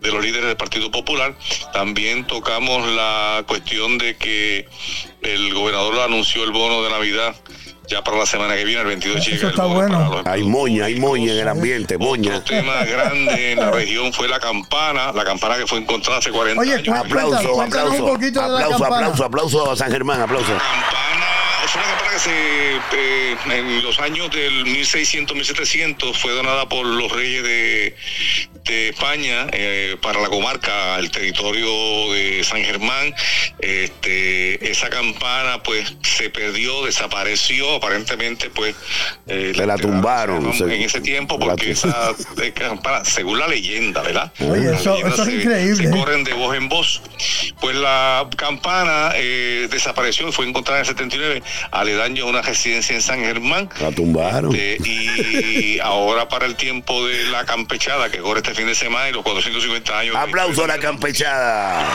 de 0.00 0.10
los 0.10 0.24
líderes 0.24 0.46
del 0.46 0.56
Partido 0.56 0.90
Popular. 0.90 1.36
También 1.72 2.26
tocamos 2.26 2.84
la 2.88 3.44
cuestión 3.46 3.96
de 3.96 4.16
que 4.16 4.68
el 5.22 5.54
gobernador 5.54 6.00
anunció 6.00 6.42
el 6.42 6.50
bono 6.50 6.82
de 6.82 6.90
Navidad 6.90 7.36
ya 7.88 8.02
para 8.02 8.18
la 8.18 8.26
semana 8.26 8.54
que 8.54 8.64
viene, 8.64 8.80
el 8.82 8.86
22 8.88 9.18
Eso 9.18 9.30
llega 9.30 9.42
el 9.44 9.50
está 9.50 9.64
bueno. 9.66 10.22
Hay 10.24 10.42
moña, 10.42 10.86
hay 10.86 10.96
moña 10.98 11.32
en 11.32 11.38
el 11.38 11.48
ambiente, 11.48 11.98
moña. 11.98 12.36
otro 12.36 12.56
tema 12.56 12.84
grande 12.84 13.52
en 13.52 13.60
la 13.60 13.70
región 13.70 14.12
fue 14.12 14.28
la 14.28 14.40
campana, 14.40 15.12
la 15.12 15.24
campana 15.24 15.56
que 15.56 15.66
fue 15.66 15.78
encontrada 15.78 16.18
hace 16.18 16.30
40 16.30 16.60
Oye, 16.60 16.74
años. 16.74 16.88
Aplauso, 16.98 17.60
aplauso, 17.60 18.18
la 18.18 18.44
aplauso, 18.44 18.84
aplauso, 18.84 19.24
aplauso 19.24 19.70
a 19.70 19.76
San 19.76 19.90
Germán, 19.90 20.20
aplauso. 20.20 20.52
campana 20.52 21.53
es 21.64 21.74
una 21.74 21.84
campana 21.84 22.10
que 22.12 22.18
se 22.18 22.76
eh, 22.96 23.36
en 23.58 23.82
los 23.82 23.98
años 23.98 24.30
del 24.30 24.64
1600 24.66 25.34
1700 25.36 26.18
fue 26.18 26.32
donada 26.32 26.68
por 26.68 26.84
los 26.86 27.10
reyes 27.10 27.42
de, 27.42 27.96
de 28.64 28.88
España 28.90 29.46
eh, 29.52 29.96
para 30.02 30.20
la 30.20 30.28
comarca 30.28 30.98
el 30.98 31.10
territorio 31.10 32.12
de 32.12 32.42
San 32.44 32.62
Germán. 32.64 33.14
Este 33.58 34.70
esa 34.70 34.88
campana 34.90 35.62
pues 35.62 35.94
se 36.02 36.30
perdió 36.30 36.84
desapareció 36.84 37.74
aparentemente 37.76 38.50
pues 38.50 38.74
eh, 39.26 39.52
Se 39.54 39.66
la 39.66 39.76
tumbaron, 39.76 40.46
en 40.46 40.54
se- 40.54 40.84
ese 40.84 41.00
tiempo 41.00 41.38
la 41.38 41.46
porque 41.46 41.70
esa 41.72 42.14
eh, 42.42 42.52
campana 42.52 43.04
según 43.04 43.38
la 43.38 43.48
leyenda 43.48 44.02
verdad 44.02 44.32
Oye, 44.40 44.70
Las 44.72 44.80
eso- 44.80 44.96
es 44.96 45.14
se- 45.16 45.32
increíble, 45.34 45.76
se 45.76 45.90
corren 45.90 46.24
de 46.24 46.32
voz 46.34 46.56
en 46.56 46.68
voz. 46.68 47.02
Pues 47.60 47.76
la 47.76 48.28
campana 48.36 49.10
desapareció 49.70 50.28
y 50.28 50.32
fue 50.32 50.46
encontrada 50.46 50.80
en 50.80 50.86
el 50.86 50.94
79 50.96 51.42
aledaño 51.70 52.24
a 52.24 52.28
una 52.28 52.42
residencia 52.42 52.94
en 52.94 53.02
San 53.02 53.20
Germán. 53.20 53.68
La 53.80 53.90
tumbaron. 53.90 54.54
Este, 54.54 54.88
y 54.88 55.78
ahora 55.82 56.28
para 56.28 56.46
el 56.46 56.56
tiempo 56.56 57.06
de 57.06 57.24
la 57.24 57.44
campechada 57.44 58.10
que 58.10 58.18
corre 58.18 58.40
este 58.40 58.54
fin 58.54 58.66
de 58.66 58.74
semana 58.74 59.08
y 59.08 59.12
los 59.12 59.22
450 59.22 59.98
años. 59.98 60.16
Aplauso 60.16 60.64
a 60.64 60.66
la 60.66 60.78
campechada. 60.78 61.86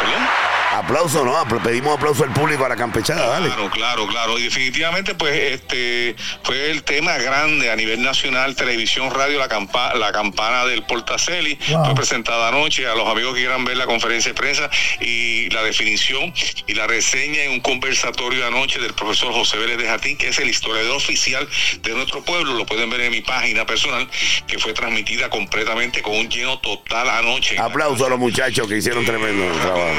¿Perdón? 0.00 0.47
Aplauso, 0.72 1.24
¿no? 1.24 1.34
Pedimos 1.62 1.96
aplauso 1.96 2.24
al 2.24 2.32
público 2.32 2.64
a 2.64 2.68
la 2.68 2.76
campechada, 2.76 3.26
dale. 3.26 3.48
Claro, 3.48 3.70
claro, 3.70 4.06
claro. 4.06 4.38
Y 4.38 4.44
definitivamente, 4.44 5.14
pues, 5.14 5.34
este 5.54 6.14
fue 6.42 6.70
el 6.70 6.82
tema 6.82 7.16
grande 7.18 7.70
a 7.70 7.76
nivel 7.76 8.02
nacional, 8.02 8.54
televisión, 8.54 9.10
radio, 9.10 9.38
la, 9.38 9.48
campa 9.48 9.94
la 9.94 10.12
campana 10.12 10.66
del 10.66 10.82
Portaceli. 10.84 11.58
Wow. 11.68 11.86
Fue 11.86 11.94
presentada 11.94 12.48
anoche 12.48 12.86
a 12.86 12.94
los 12.94 13.08
amigos 13.08 13.34
que 13.34 13.40
quieran 13.40 13.64
ver 13.64 13.76
la 13.76 13.86
conferencia 13.86 14.32
de 14.32 14.34
prensa 14.34 14.68
y 15.00 15.48
la 15.50 15.62
definición 15.62 16.32
y 16.66 16.74
la 16.74 16.86
reseña 16.86 17.42
en 17.44 17.52
un 17.52 17.60
conversatorio 17.60 18.46
anoche 18.46 18.78
del 18.78 18.94
profesor 18.94 19.32
José 19.32 19.56
Vélez 19.58 19.78
de 19.78 19.86
Jatín, 19.86 20.16
que 20.16 20.28
es 20.28 20.38
el 20.38 20.48
historiador 20.48 20.96
oficial 20.96 21.48
de 21.82 21.92
nuestro 21.94 22.22
pueblo. 22.22 22.54
Lo 22.54 22.66
pueden 22.66 22.90
ver 22.90 23.00
en 23.00 23.12
mi 23.12 23.22
página 23.22 23.64
personal, 23.64 24.08
que 24.46 24.58
fue 24.58 24.74
transmitida 24.74 25.30
completamente 25.30 26.02
con 26.02 26.16
un 26.16 26.28
lleno 26.28 26.58
total 26.58 27.08
anoche. 27.08 27.58
Aplauso 27.58 28.06
a 28.06 28.10
los 28.10 28.18
muchachos 28.18 28.68
que 28.68 28.76
hicieron 28.76 29.04
tremendo 29.04 29.44
trabajo. 29.60 29.94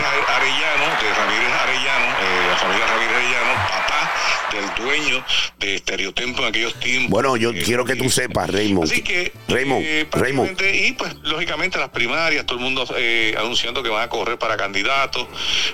Arellano, 0.63 1.01
de 1.01 1.13
Ramírez 1.13 1.53
Arellano, 1.53 2.05
eh, 2.05 2.47
la 2.49 2.57
familia 2.57 2.85
Ramírez 2.87 3.15
Arellano, 3.15 3.53
papá 3.69 4.11
del 4.51 4.85
dueño 4.85 5.25
de 5.59 5.75
Estereotempo 5.75 6.41
en 6.41 6.47
aquellos 6.49 6.73
tiempos. 6.79 7.09
Bueno, 7.11 7.37
yo 7.37 7.51
Eh, 7.51 7.61
quiero 7.63 7.85
que 7.85 7.95
tú 7.95 8.05
eh, 8.05 8.09
sepas, 8.09 8.49
Raymond. 8.49 8.91
Así 8.91 9.01
que, 9.03 9.31
Raymond, 9.47 9.85
eh, 9.85 10.07
Raymond. 10.11 10.59
y 10.73 10.91
pues 10.93 11.13
lógicamente 11.23 11.77
las 11.77 11.89
primarias, 11.89 12.45
todo 12.45 12.57
el 12.57 12.63
mundo 12.63 12.85
eh, 12.97 13.35
anunciando 13.37 13.83
que 13.83 13.89
van 13.89 14.03
a 14.03 14.09
correr 14.09 14.37
para 14.37 14.57
candidatos, 14.57 15.27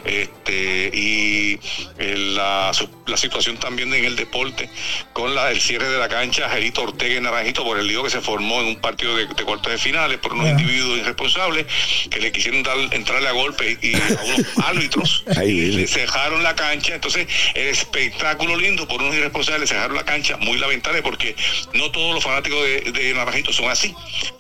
este, 0.04 0.92
y 0.94 1.60
eh, 1.98 2.16
la, 2.36 2.72
su- 2.74 2.90
la 3.08 3.18
situación 3.18 3.58
también 3.58 3.94
en 3.94 4.06
el 4.06 4.16
deporte, 4.16 4.70
con 5.14 5.34
la, 5.34 5.52
el 5.52 5.62
cierre 5.62 5.90
de 5.90 5.98
la 5.98 6.10
cancha, 6.10 6.50
Gerito 6.50 6.84
Ortega 6.84 7.16
y 7.16 7.22
Naranjito, 7.22 7.64
por 7.64 7.80
el 7.80 7.88
lío 7.88 8.04
que 8.04 8.10
se 8.10 8.22
formó 8.22 8.60
en 8.62 8.68
un 8.68 8.76
partido 8.82 9.16
de, 9.16 9.26
de 9.26 9.44
cuartos 9.44 9.72
de 9.72 9.78
finales 9.78 10.18
por 10.20 10.34
unos 10.34 10.48
individuos 10.50 11.00
irresponsables 11.00 11.66
que 12.10 12.20
le 12.20 12.32
quisieron 12.32 12.62
dar, 12.64 12.78
entrarle 12.92 13.30
a 13.30 13.32
golpe 13.32 13.78
y, 13.82 13.88
y 13.90 13.96
a 13.96 14.00
unos 14.26 14.46
árbitros 14.76 15.24
Ahí 15.38 15.86
cejaron 15.88 16.44
la 16.44 16.56
cancha. 16.56 16.96
Entonces, 16.96 17.28
el 17.54 17.68
espectáculo 17.68 18.56
lindo 18.56 18.88
por 18.88 19.02
unos 19.02 19.16
irresponsables 19.16 19.62
le 19.62 19.76
cejaron 19.76 19.96
la 19.96 20.06
cancha. 20.06 20.38
Muy 20.38 20.58
lamentable 20.58 21.02
porque 21.02 21.36
no 21.74 21.92
todos 21.92 22.14
los 22.14 22.24
fanáticos 22.24 22.62
de, 22.64 22.92
de 22.92 23.14
Naranjito 23.14 23.54
son 23.54 23.70
así. 23.70 23.96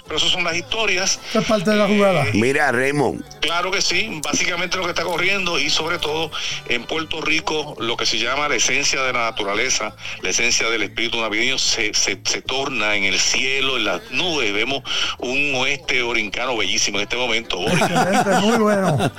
Pero 0.05 0.17
esas 0.17 0.29
son 0.29 0.43
las 0.43 0.55
historias. 0.55 1.19
Esta 1.27 1.39
es 1.39 1.45
parte 1.45 1.71
de 1.71 1.77
la 1.77 1.87
jugada. 1.87 2.25
Mira, 2.33 2.71
Raymond, 2.71 3.23
Claro 3.41 3.71
que 3.71 3.81
sí, 3.81 4.21
básicamente 4.23 4.77
lo 4.77 4.83
que 4.83 4.89
está 4.89 5.03
corriendo 5.03 5.59
y 5.59 5.69
sobre 5.69 5.97
todo 5.99 6.31
en 6.67 6.83
Puerto 6.85 7.21
Rico 7.21 7.75
lo 7.79 7.95
que 7.95 8.05
se 8.05 8.17
llama 8.17 8.49
la 8.49 8.55
esencia 8.55 9.01
de 9.03 9.13
la 9.13 9.31
naturaleza, 9.31 9.95
la 10.21 10.29
esencia 10.29 10.69
del 10.69 10.83
espíritu 10.83 11.19
navideño 11.21 11.57
se, 11.57 11.93
se, 11.93 12.19
se 12.23 12.41
torna 12.41 12.95
en 12.95 13.03
el 13.03 13.19
cielo, 13.19 13.77
en 13.77 13.85
las 13.85 14.01
nubes. 14.11 14.53
Vemos 14.53 14.83
un 15.19 15.53
oeste 15.55 16.01
orincano 16.01 16.57
bellísimo 16.57 16.97
en 16.97 17.03
este 17.03 17.17
momento. 17.17 17.59
Muy 18.41 18.57
bueno. 18.57 19.11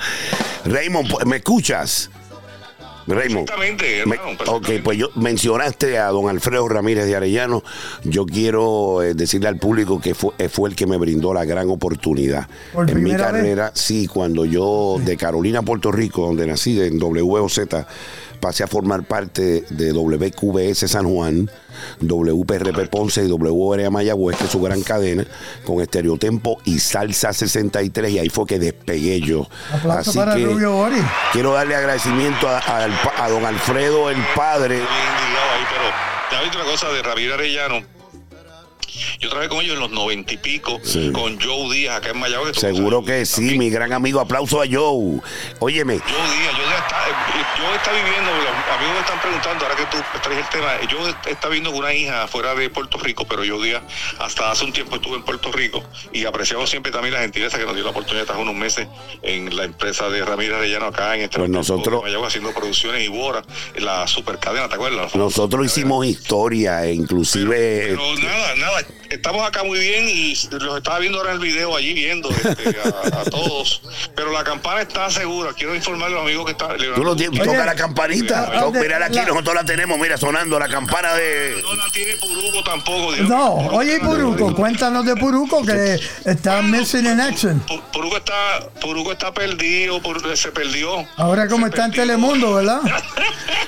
Raymond, 0.65 1.06
¿me 1.25 1.37
escuchas? 1.37 2.09
Raymond. 3.09 3.47
Perfectamente, 3.47 4.05
Me- 4.05 4.15
hermano. 4.15 4.31
ok, 4.31 4.37
perfectamente. 4.37 4.79
pues 4.83 4.97
yo 4.97 5.09
mencionaste 5.15 5.97
a 5.97 6.07
don 6.07 6.27
Alfredo 6.27 6.67
Ramírez 6.67 7.05
de 7.05 7.15
Arellano. 7.15 7.63
Yo 8.03 8.25
quiero 8.25 9.01
eh, 9.01 9.13
decirle 9.13 9.47
al 9.47 9.55
público 9.57 10.01
que 10.01 10.13
fue, 10.13 10.31
eh, 10.37 10.49
fue 10.49 10.67
el 10.69 10.75
que 10.75 10.85
me 10.87 10.97
brindó 10.97 11.33
la 11.33 11.45
gran 11.45 11.69
oportunidad. 11.69 12.49
¿Por 12.73 12.89
en 12.91 13.01
mi 13.01 13.11
vez? 13.11 13.21
carrera, 13.21 13.71
sí, 13.73 14.07
cuando 14.07 14.43
yo 14.43 14.97
de 14.99 15.15
Carolina, 15.15 15.61
Puerto 15.61 15.89
Rico, 15.89 16.25
donde 16.25 16.47
nací, 16.47 16.81
en 16.81 16.99
WOZ, 17.01 17.59
pasé 18.39 18.63
a 18.63 18.67
formar 18.67 19.03
parte 19.03 19.63
de 19.69 19.91
WQBS 19.91 20.89
San 20.89 21.07
Juan, 21.07 21.49
WPRP 22.01 22.89
Ponce 22.89 23.23
y 23.23 23.27
WR 23.27 23.89
Mayagüez, 23.89 24.37
que 24.37 24.45
es 24.45 24.51
su 24.51 24.61
gran 24.61 24.81
cadena, 24.81 25.25
con 25.65 25.81
Estereotempo 25.81 26.57
y 26.65 26.79
Salsa 26.79 27.33
63, 27.33 28.11
y 28.11 28.19
ahí 28.19 28.29
fue 28.29 28.45
que 28.45 28.59
despegué 28.59 29.19
yo. 29.21 29.47
Aplauso 29.71 30.09
Así 30.09 30.17
para 30.19 30.35
que 30.35 30.45
Rubio 30.45 30.71
Boris. 30.71 31.03
quiero 31.31 31.53
darle 31.53 31.75
agradecimiento 31.75 32.47
a, 32.47 33.29
don 33.29 33.45
Alfredo, 33.45 34.09
el 34.09 34.23
padre. 34.35 34.75
bien 34.75 34.87
ligado 34.87 35.51
ahí, 35.53 35.63
pero 35.69 36.31
ya 36.31 36.41
viste 36.41 36.57
una 36.57 36.71
cosa 36.71 36.87
de 36.89 37.33
Arellano. 37.33 37.96
Yo 39.19 39.29
trabajé 39.29 39.49
con 39.49 39.59
ellos 39.61 39.73
en 39.75 39.79
los 39.79 39.91
noventa 39.91 40.33
y 40.33 40.37
pico, 40.37 40.79
Sí. 40.83 41.11
con 41.11 41.39
Joe 41.39 41.73
Díaz 41.75 41.97
acá 41.97 42.09
en 42.11 42.19
Mayagüez. 42.19 42.55
Seguro 42.55 43.03
que 43.03 43.25
sí, 43.25 43.35
también. 43.35 43.59
mi 43.59 43.69
gran 43.69 43.93
amigo. 43.93 44.19
Aplauso 44.19 44.61
a 44.61 44.65
Joe. 44.69 45.19
Óyeme, 45.59 45.99
Joe 45.99 46.07
Díaz, 46.11 46.53
Joe 46.55 46.65
Díaz 46.65 46.81
está, 46.83 47.09
eh, 47.09 47.45
Joe 47.57 47.75
está 47.75 47.91
viviendo, 47.91 48.31
los 48.31 48.75
amigos 48.75 48.93
me 48.93 48.99
están 49.01 49.21
preguntando, 49.21 49.65
ahora 49.65 49.75
que 49.77 49.85
tú 49.85 49.97
traes 50.23 50.39
el 50.39 50.49
tema, 50.49 50.71
Joe 50.89 51.13
está 51.31 51.47
viviendo 51.47 51.71
con 51.71 51.79
una 51.79 51.93
hija 51.93 52.27
fuera 52.27 52.55
de 52.55 52.69
Puerto 52.69 52.97
Rico, 52.97 53.25
pero 53.27 53.43
Joe 53.47 53.63
Díaz 53.65 53.83
hasta 54.19 54.51
hace 54.51 54.65
un 54.65 54.73
tiempo 54.73 54.95
estuvo 54.95 55.15
en 55.15 55.23
Puerto 55.23 55.51
Rico 55.51 55.83
y 56.13 56.25
apreciamos 56.25 56.69
siempre 56.69 56.91
también 56.91 57.13
la 57.13 57.21
gentileza 57.21 57.57
que 57.57 57.65
nos 57.65 57.75
dio 57.75 57.83
la 57.83 57.91
oportunidad 57.91 58.21
de 58.21 58.31
estar 58.31 58.37
unos 58.41 58.55
meses 58.55 58.87
en 59.21 59.55
la 59.55 59.63
empresa 59.65 60.09
de 60.09 60.23
Ramírez 60.25 60.55
Arellano 60.57 60.87
acá 60.87 61.15
en 61.15 61.21
este 61.23 61.37
Pues 61.39 61.49
nosotros- 61.49 62.01
Mayagüez 62.03 62.27
haciendo 62.29 62.51
producciones 62.53 63.03
y 63.03 63.07
Bora, 63.09 63.43
en 63.75 63.85
la 63.85 64.07
supercadena, 64.07 64.67
¿te 64.69 64.75
acuerdas? 64.75 65.13
nosotros 65.15 65.65
hicimos 65.65 66.05
historia, 66.05 66.85
e 66.85 66.93
inclusive. 66.93 67.87
Pero 67.89 68.15
nada, 68.17 68.55
nada, 68.55 68.66
estamos 69.09 69.47
acá 69.47 69.63
muy 69.63 69.79
bien 69.79 70.07
y 70.09 70.35
los 70.51 70.77
estaba 70.77 70.99
viendo 70.99 71.17
ahora 71.19 71.31
en 71.31 71.37
el 71.37 71.41
video 71.43 71.75
allí 71.75 71.93
viendo 71.93 72.29
este, 72.29 72.75
a, 72.83 73.19
a 73.21 73.23
todos. 73.25 73.81
Pero 74.15 74.31
la 74.31 74.43
campana 74.43 74.81
está 74.81 75.09
segura. 75.09 75.51
Quiero 75.53 75.75
informarle 75.75 76.15
a 76.15 76.19
los 76.19 76.25
amigos 76.27 76.45
que 76.45 76.51
está. 76.51 76.75
Tú 76.95 77.03
lo 77.03 77.15
tienes, 77.15 77.41
toca 77.43 77.65
la 77.65 77.75
campanita. 77.75 78.49
ah, 78.53 78.59
To- 78.61 78.71
de- 78.71 78.81
Mira 78.81 79.05
aquí, 79.05 79.15
la- 79.15 79.25
nosotros 79.25 79.55
la 79.55 79.63
tenemos, 79.65 79.97
mira, 79.99 80.17
sonando 80.17 80.59
la 80.59 80.67
campana 80.67 81.13
de. 81.13 81.59
No 81.61 81.73
la 81.75 81.85
tiene 81.91 82.13
Puruco 82.17 82.63
tampoco. 82.63 83.15
No, 83.23 83.53
oye, 83.75 83.99
Puruco, 83.99 84.53
cuéntanos 84.55 85.05
de 85.05 85.15
Puruco 85.15 85.65
que 85.65 85.99
está 86.25 86.61
missing 86.61 87.05
in 87.05 87.19
action. 87.21 87.63
Pu- 87.65 87.81
Puruco 87.93 88.17
está, 88.17 88.69
Puruco 88.81 89.11
está 89.11 89.33
perdido, 89.33 90.01
Puruco 90.01 90.35
se 90.35 90.51
perdió. 90.51 91.05
Ahora 91.17 91.47
como 91.47 91.65
Se 91.67 91.69
está 91.71 91.85
en. 91.85 91.91
Telemundo, 91.91 92.53
¿verdad? 92.55 92.81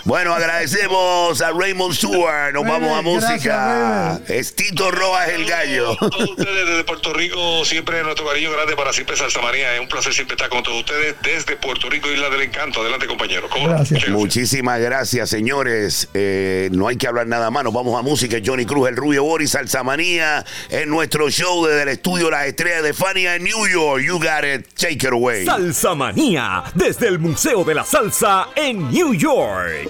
Bueno, 0.06 0.34
agradecemos 0.34 1.42
a 1.42 1.52
Raymond 1.52 1.94
Stewart. 1.96 2.54
Nos 2.54 2.64
vamos 2.64 2.98
a 2.98 3.02
música. 3.02 4.20
gracias, 4.20 4.30
Es 4.30 4.56
Tito 4.56 4.89
Rojas 4.92 5.30
el 5.30 5.46
gallo. 5.46 5.96
Todos 5.96 6.30
ustedes 6.30 6.68
desde 6.68 6.84
Puerto 6.84 7.14
Rico, 7.14 7.66
siempre 7.66 8.04
nuestro 8.04 8.26
cariño 8.26 8.52
grande 8.52 8.76
para 8.76 8.94
siempre 8.94 9.16
Salsa 9.16 9.42
María. 9.42 9.74
Es 9.76 9.82
un 9.82 9.88
placer 9.88 10.14
siempre 10.14 10.36
estar 10.36 10.50
con 10.50 10.64
todos 10.64 10.80
ustedes 10.80 11.16
desde 11.22 11.56
Puerto 11.56 11.90
Rico, 11.90 12.10
Isla 12.10 12.30
del 12.30 12.42
Encanto. 12.42 12.82
Adelante, 12.82 13.08
compañeros. 13.08 13.50
Muchísimas 14.10 14.80
gracias, 14.80 15.30
señores. 15.30 16.10
Eh, 16.14 16.70
no 16.72 16.88
hay 16.88 16.98
que 16.98 17.08
hablar 17.08 17.28
nada 17.28 17.50
más. 17.52 17.64
Nos 17.64 17.74
vamos 17.74 17.98
a 17.98 18.02
música. 18.02 18.38
Johnny 18.44 18.66
Cruz, 18.66 18.90
el 18.90 18.96
Rubio 18.96 19.24
Boris, 19.24 19.52
Salsa 19.52 19.84
Manía, 19.84 20.46
en 20.70 20.90
nuestro 20.90 21.30
show 21.30 21.66
desde 21.66 21.84
el 21.84 21.90
estudio 21.90 22.30
Las 22.30 22.48
Estrellas 22.48 22.84
de 22.84 22.94
Fania 22.94 23.36
en 23.36 23.44
New 23.44 23.68
York. 23.68 24.04
You 24.04 24.20
got 24.20 24.44
it. 24.44 24.68
Take 24.76 24.94
it 24.94 25.12
away. 25.12 25.46
Salsa 25.46 25.96
Manía, 25.96 26.64
desde 26.74 27.08
el 27.08 27.20
Museo 27.20 27.64
de 27.64 27.76
la 27.76 27.84
Salsa 27.84 28.50
en 28.56 28.90
New 28.90 29.14
York. 29.14 29.90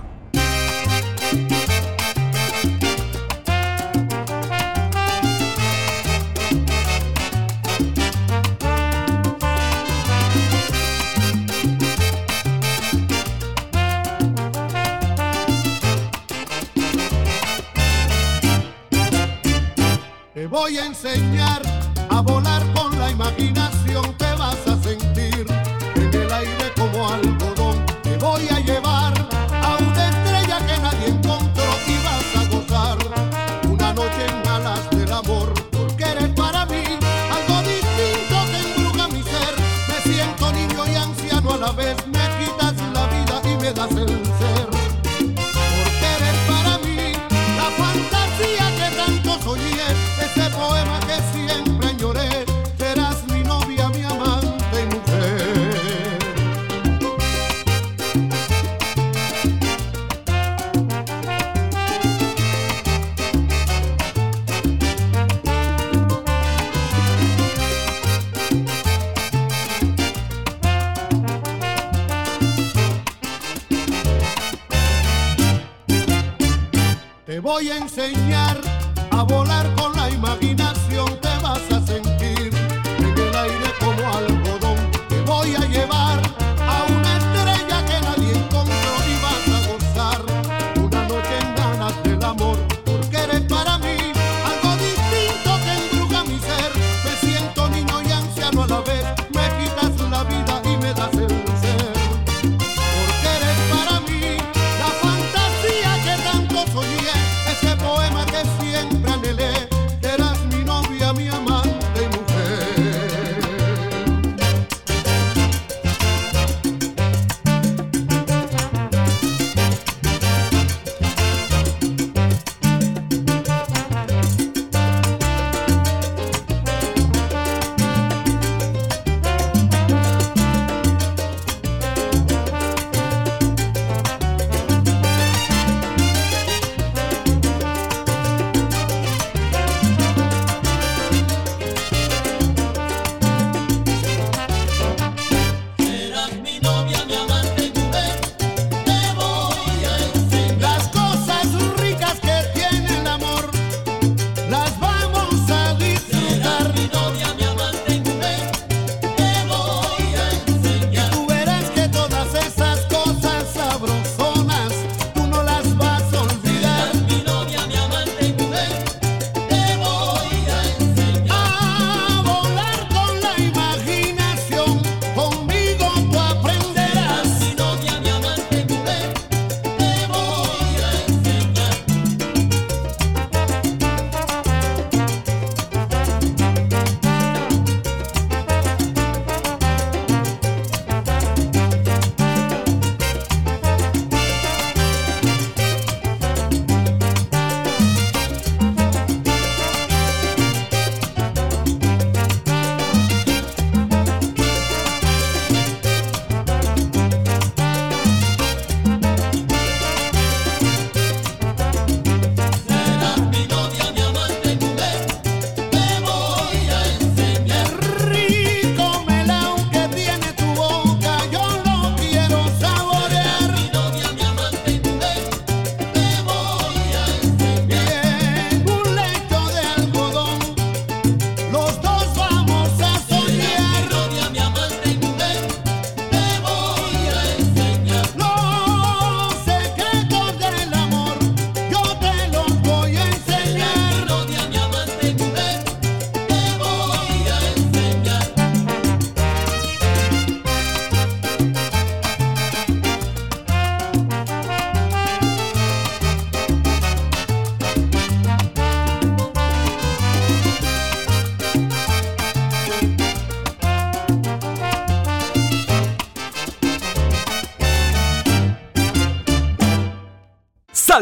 and 21.13 21.35
you. 21.35 21.40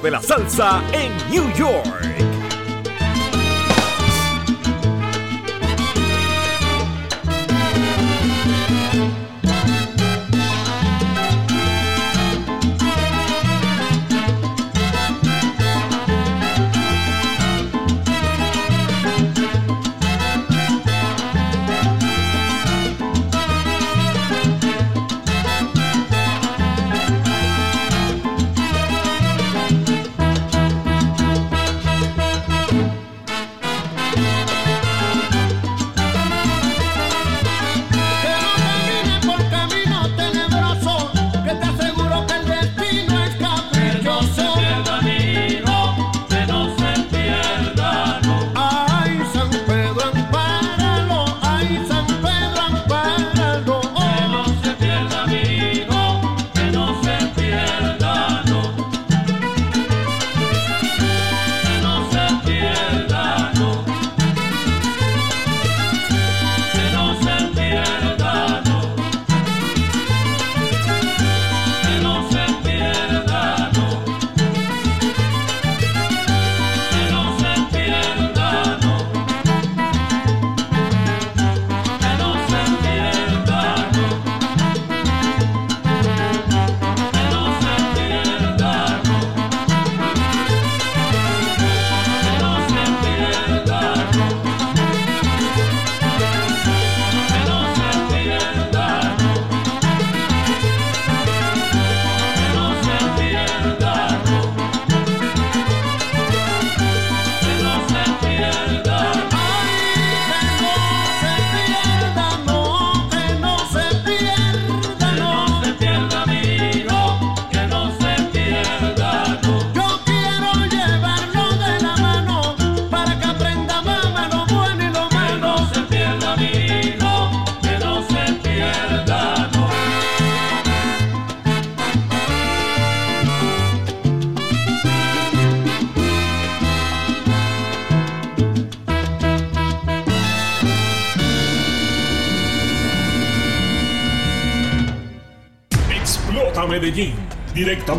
de 0.00 0.10
la 0.10 0.20
salsa 0.20 0.82
en 0.92 1.12
New 1.30 1.50
York. 1.56 2.15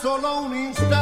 solo 0.00 0.42
un 0.42 0.54
instante. 0.54 0.97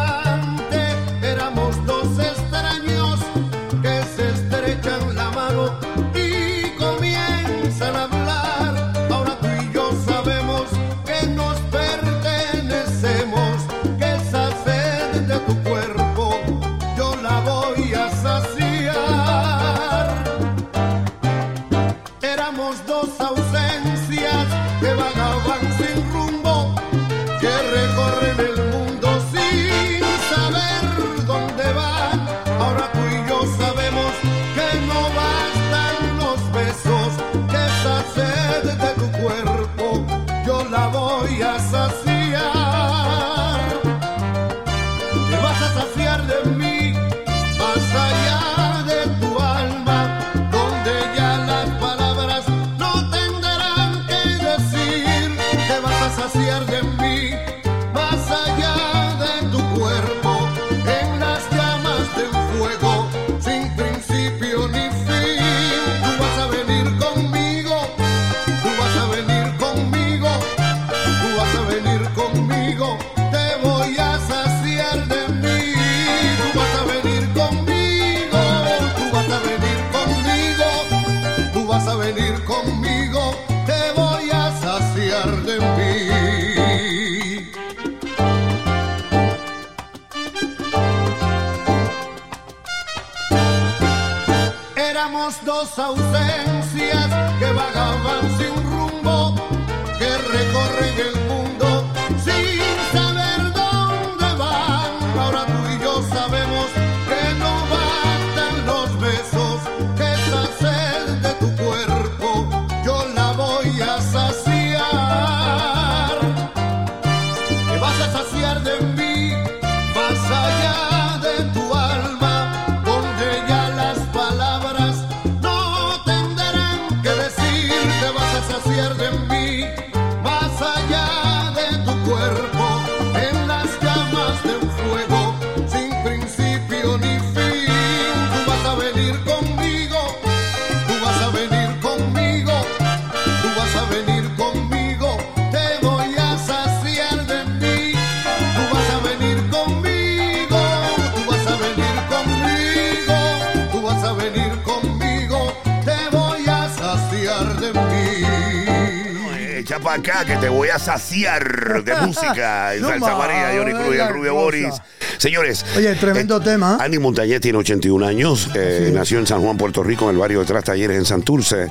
Para 159.81 160.01
acá 160.01 160.25
que 160.25 160.37
te 160.37 160.49
voy 160.49 160.69
a 160.69 160.79
saciar 160.79 161.83
de 161.85 161.95
música 162.03 162.75
en 162.75 162.83
Salsa 162.83 163.17
María, 163.17 163.53
Johnny 163.57 163.73
Cruz 163.73 163.95
y 163.95 163.99
el 163.99 164.09
Rubio. 164.09 164.35
Boris. 164.35 164.75
Señores. 165.19 165.65
Oye, 165.77 165.95
tremendo 165.95 166.41
tema. 166.41 166.79
Andy 166.81 166.99
Montañez 166.99 167.41
tiene 167.41 167.59
81 167.59 168.07
años, 168.07 168.51
eh, 168.55 168.91
nació 168.95 169.19
en 169.19 169.27
San 169.27 169.43
Juan, 169.43 169.57
Puerto 169.57 169.83
Rico, 169.83 170.05
en 170.05 170.11
el 170.11 170.19
barrio 170.19 170.41
de 170.41 170.47
Tras 170.47 170.65
Talleres, 170.65 170.99
en 170.99 171.07
Santurce. 171.07 171.69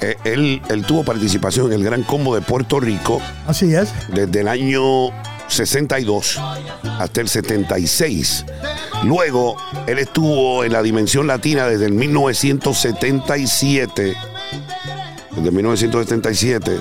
Eh, 0.00 0.16
él, 0.24 0.62
él 0.68 0.84
tuvo 0.86 1.04
participación 1.04 1.66
en 1.72 1.80
el 1.80 1.84
Gran 1.84 2.02
Combo 2.02 2.34
de 2.34 2.40
Puerto 2.42 2.80
Rico 2.80 3.20
Así 3.46 3.74
es. 3.74 3.88
desde 4.08 4.40
el 4.40 4.48
año 4.48 5.10
62 5.48 6.40
hasta 6.98 7.20
el 7.20 7.28
76. 7.28 8.44
Luego, 9.04 9.56
él 9.86 9.98
estuvo 9.98 10.64
en 10.64 10.72
la 10.72 10.82
Dimensión 10.82 11.26
Latina 11.26 11.66
desde 11.66 11.86
el 11.86 11.92
1977. 11.92 14.16
Desde 15.36 15.50
1977. 15.50 16.80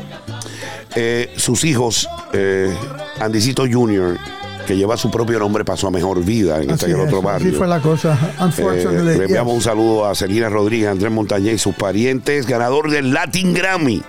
Eh, 0.96 1.34
sus 1.36 1.64
hijos, 1.64 2.08
eh, 2.34 2.74
Andicito 3.20 3.66
Jr., 3.70 4.18
que 4.66 4.76
lleva 4.76 4.98
su 4.98 5.12
propio 5.12 5.40
nombre, 5.40 5.64
pasó 5.64 5.88
a 5.88 5.92
mejor 5.92 6.24
vida 6.24 6.62
en 6.62 6.72
Así, 6.72 6.86
este 6.86 6.92
es, 6.92 7.08
otro 7.08 7.20
así 7.20 7.26
barrio. 7.26 7.54
fue 7.54 7.68
la 7.68 7.80
cosa. 7.80 8.18
Eh, 8.58 8.88
le 9.04 9.14
enviamos 9.26 9.54
yes. 9.54 9.58
un 9.58 9.62
saludo 9.62 10.06
a 10.06 10.16
Celina 10.16 10.50
Rodríguez, 10.50 10.90
Andrés 10.90 11.12
Montañez 11.12 11.56
y 11.56 11.58
sus 11.60 11.76
parientes, 11.76 12.48
ganador 12.48 12.90
del 12.90 13.14
Latin 13.14 13.54
Grammy 13.54 14.02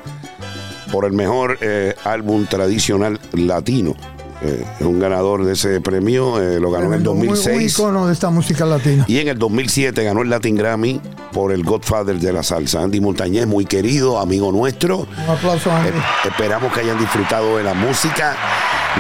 por 0.91 1.05
el 1.05 1.12
mejor 1.12 1.59
eh, 1.61 1.95
álbum 2.05 2.47
tradicional 2.47 3.20
latino. 3.32 3.95
Eh, 4.43 4.64
es 4.80 4.87
un 4.87 4.99
ganador 4.99 5.45
de 5.45 5.55
ese 5.55 5.80
premio, 5.80 6.41
eh, 6.41 6.61
lo 6.61 6.70
ganó 6.70 6.87
en 6.89 6.93
el 6.95 7.03
Tremendo, 7.03 7.14
muy- 7.14 7.28
Un 7.28 7.34
2006 7.34 7.72
icono 7.72 8.07
de 8.07 8.12
esta 8.12 8.28
música 8.30 8.66
latina. 8.66 9.05
y 9.09 9.18
en 9.18 9.28
el 9.28 9.39
2007 9.39 10.05
ganó 10.05 10.22
el 10.22 10.28
Latin 10.30 10.55
Grammy 10.57 11.01
por 11.32 11.53
el 11.53 11.64
Godfather 11.64 12.18
de 12.18 12.32
la 12.32 12.43
salsa. 12.43 12.82
Andy 12.82 13.01
Montañez, 13.01 13.47
muy 13.47 13.64
querido, 13.64 14.18
amigo 14.18 14.53
nuestro. 14.53 14.99
Un 14.99 15.30
aplauso 15.30 15.70
Andy. 15.72 15.89
Eh, 15.89 15.93
esperamos 16.26 16.72
que 16.72 16.80
hayan 16.80 16.99
disfrutado 16.99 17.57
de 17.57 17.64
la 17.64 17.72
música. 17.74 18.37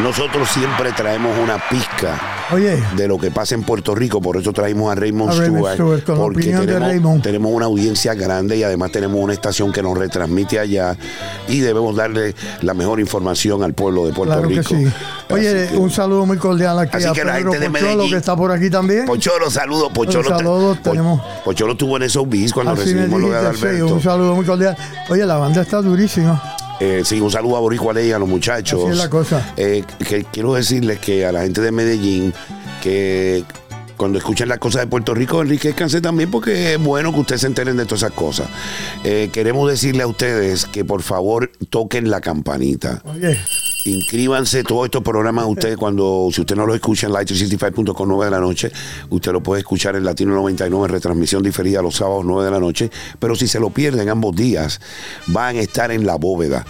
Nosotros 0.02 0.48
siempre 0.50 0.92
traemos 0.92 1.36
una 1.38 1.56
pizca 1.70 2.20
Oye, 2.52 2.82
de 2.96 3.08
lo 3.08 3.16
que 3.18 3.30
pasa 3.30 3.54
en 3.54 3.62
Puerto 3.62 3.94
Rico, 3.94 4.20
por 4.20 4.36
eso 4.36 4.52
traímos 4.52 4.92
a 4.92 4.94
Raymond 4.94 5.32
A 5.32 5.34
Raymond 5.36 5.72
Stewart, 5.72 6.04
porque 6.04 6.42
tenemos, 6.42 6.80
Raymond. 6.80 7.22
tenemos 7.22 7.50
una 7.52 7.64
audiencia 7.64 8.12
grande 8.14 8.58
y 8.58 8.62
además 8.62 8.92
tenemos 8.92 9.18
una 9.18 9.32
estación 9.32 9.72
que 9.72 9.82
nos 9.82 9.96
retransmite 9.96 10.58
allá 10.60 10.96
y 11.48 11.60
debemos 11.60 11.96
darle 11.96 12.34
la 12.60 12.74
mejor 12.74 13.00
información 13.00 13.62
al 13.62 13.72
pueblo 13.72 14.06
de 14.06 14.12
Puerto 14.12 14.34
claro 14.34 14.48
que 14.48 14.56
Rico. 14.60 14.68
sí. 14.68 14.86
Oye, 15.32 15.68
que- 15.70 15.76
un 15.78 15.90
saludo 15.90 16.26
muy 16.26 16.36
cordial 16.36 16.78
aquí 16.78 16.96
Así 16.98 17.06
a 17.06 17.12
que 17.12 17.24
la 17.24 17.34
gente 17.38 17.58
de 17.58 17.70
Pocholo, 17.70 17.90
Medellín- 18.04 18.10
que 18.10 18.16
está 18.16 18.36
por 18.36 18.52
aquí 18.52 18.68
también. 18.70 19.06
Pocholo, 19.06 19.50
saludos. 19.50 19.90
Pocholo, 19.94 20.28
Un 20.30 20.36
saludo, 20.38 20.74
Po- 20.76 20.90
tenemos- 20.90 21.20
Pocholo 21.44 21.72
estuvo 21.72 21.96
en 21.96 22.02
esos 22.02 22.28
bis 22.28 22.52
cuando 22.52 22.72
Así 22.72 22.82
recibimos 22.82 23.18
lo 23.20 23.28
de 23.30 23.40
dijiste, 23.40 23.56
sí, 23.58 23.64
Adalberto. 23.66 23.94
un 23.94 24.02
saludo 24.02 24.34
muy 24.36 24.44
cordial. 24.44 24.76
Oye, 25.08 25.24
la 25.24 25.36
banda 25.38 25.62
está 25.62 25.80
durísima. 25.80 26.55
Eh, 26.80 27.02
sí, 27.04 27.20
un 27.20 27.30
saludo 27.30 27.56
a 27.56 27.60
Boricua 27.60 27.92
Ley, 27.94 28.12
a 28.12 28.18
los 28.18 28.28
muchachos. 28.28 28.80
Así 28.82 28.92
es 28.92 28.98
la 28.98 29.08
cosa. 29.10 29.54
Eh, 29.56 29.84
que 30.06 30.24
quiero 30.24 30.54
decirles 30.54 30.98
que 30.98 31.24
a 31.24 31.32
la 31.32 31.42
gente 31.42 31.60
de 31.60 31.72
Medellín 31.72 32.34
que 32.82 33.44
cuando 33.96 34.18
escuchen 34.18 34.48
las 34.48 34.58
cosas 34.58 34.82
de 34.82 34.86
Puerto 34.86 35.14
Rico, 35.14 35.42
enriquezcanse 35.42 36.00
también 36.00 36.30
porque 36.30 36.74
es 36.74 36.82
bueno 36.82 37.12
que 37.12 37.20
ustedes 37.20 37.40
se 37.42 37.46
enteren 37.46 37.76
de 37.76 37.84
todas 37.84 38.02
esas 38.02 38.12
cosas. 38.12 38.48
Eh, 39.04 39.30
queremos 39.32 39.70
decirle 39.70 40.02
a 40.02 40.06
ustedes 40.06 40.66
que 40.66 40.84
por 40.84 41.02
favor 41.02 41.50
toquen 41.70 42.10
la 42.10 42.20
campanita. 42.20 43.02
Oye, 43.04 43.38
Inscríbanse 43.86 44.64
todos 44.64 44.86
estos 44.86 45.02
programas. 45.02 45.46
Usted, 45.46 45.76
cuando, 45.76 46.28
si 46.32 46.40
usted 46.40 46.56
no 46.56 46.66
lo 46.66 46.74
escucha 46.74 47.06
en 47.06 47.12
light365.com 47.12 48.08
9 48.08 48.24
de 48.24 48.30
la 48.30 48.40
noche, 48.40 48.72
usted 49.10 49.32
lo 49.32 49.42
puede 49.42 49.60
escuchar 49.60 49.94
en 49.96 50.04
Latino 50.04 50.34
99, 50.34 50.88
retransmisión 50.88 51.42
diferida 51.42 51.82
los 51.82 51.96
sábados 51.96 52.24
9 52.24 52.44
de 52.44 52.50
la 52.50 52.60
noche. 52.60 52.90
Pero 53.18 53.36
si 53.36 53.46
se 53.46 53.60
lo 53.60 53.70
pierden 53.70 54.08
ambos 54.08 54.34
días, 54.34 54.80
van 55.28 55.56
a 55.56 55.60
estar 55.60 55.90
en 55.92 56.04
la 56.04 56.16
bóveda 56.16 56.64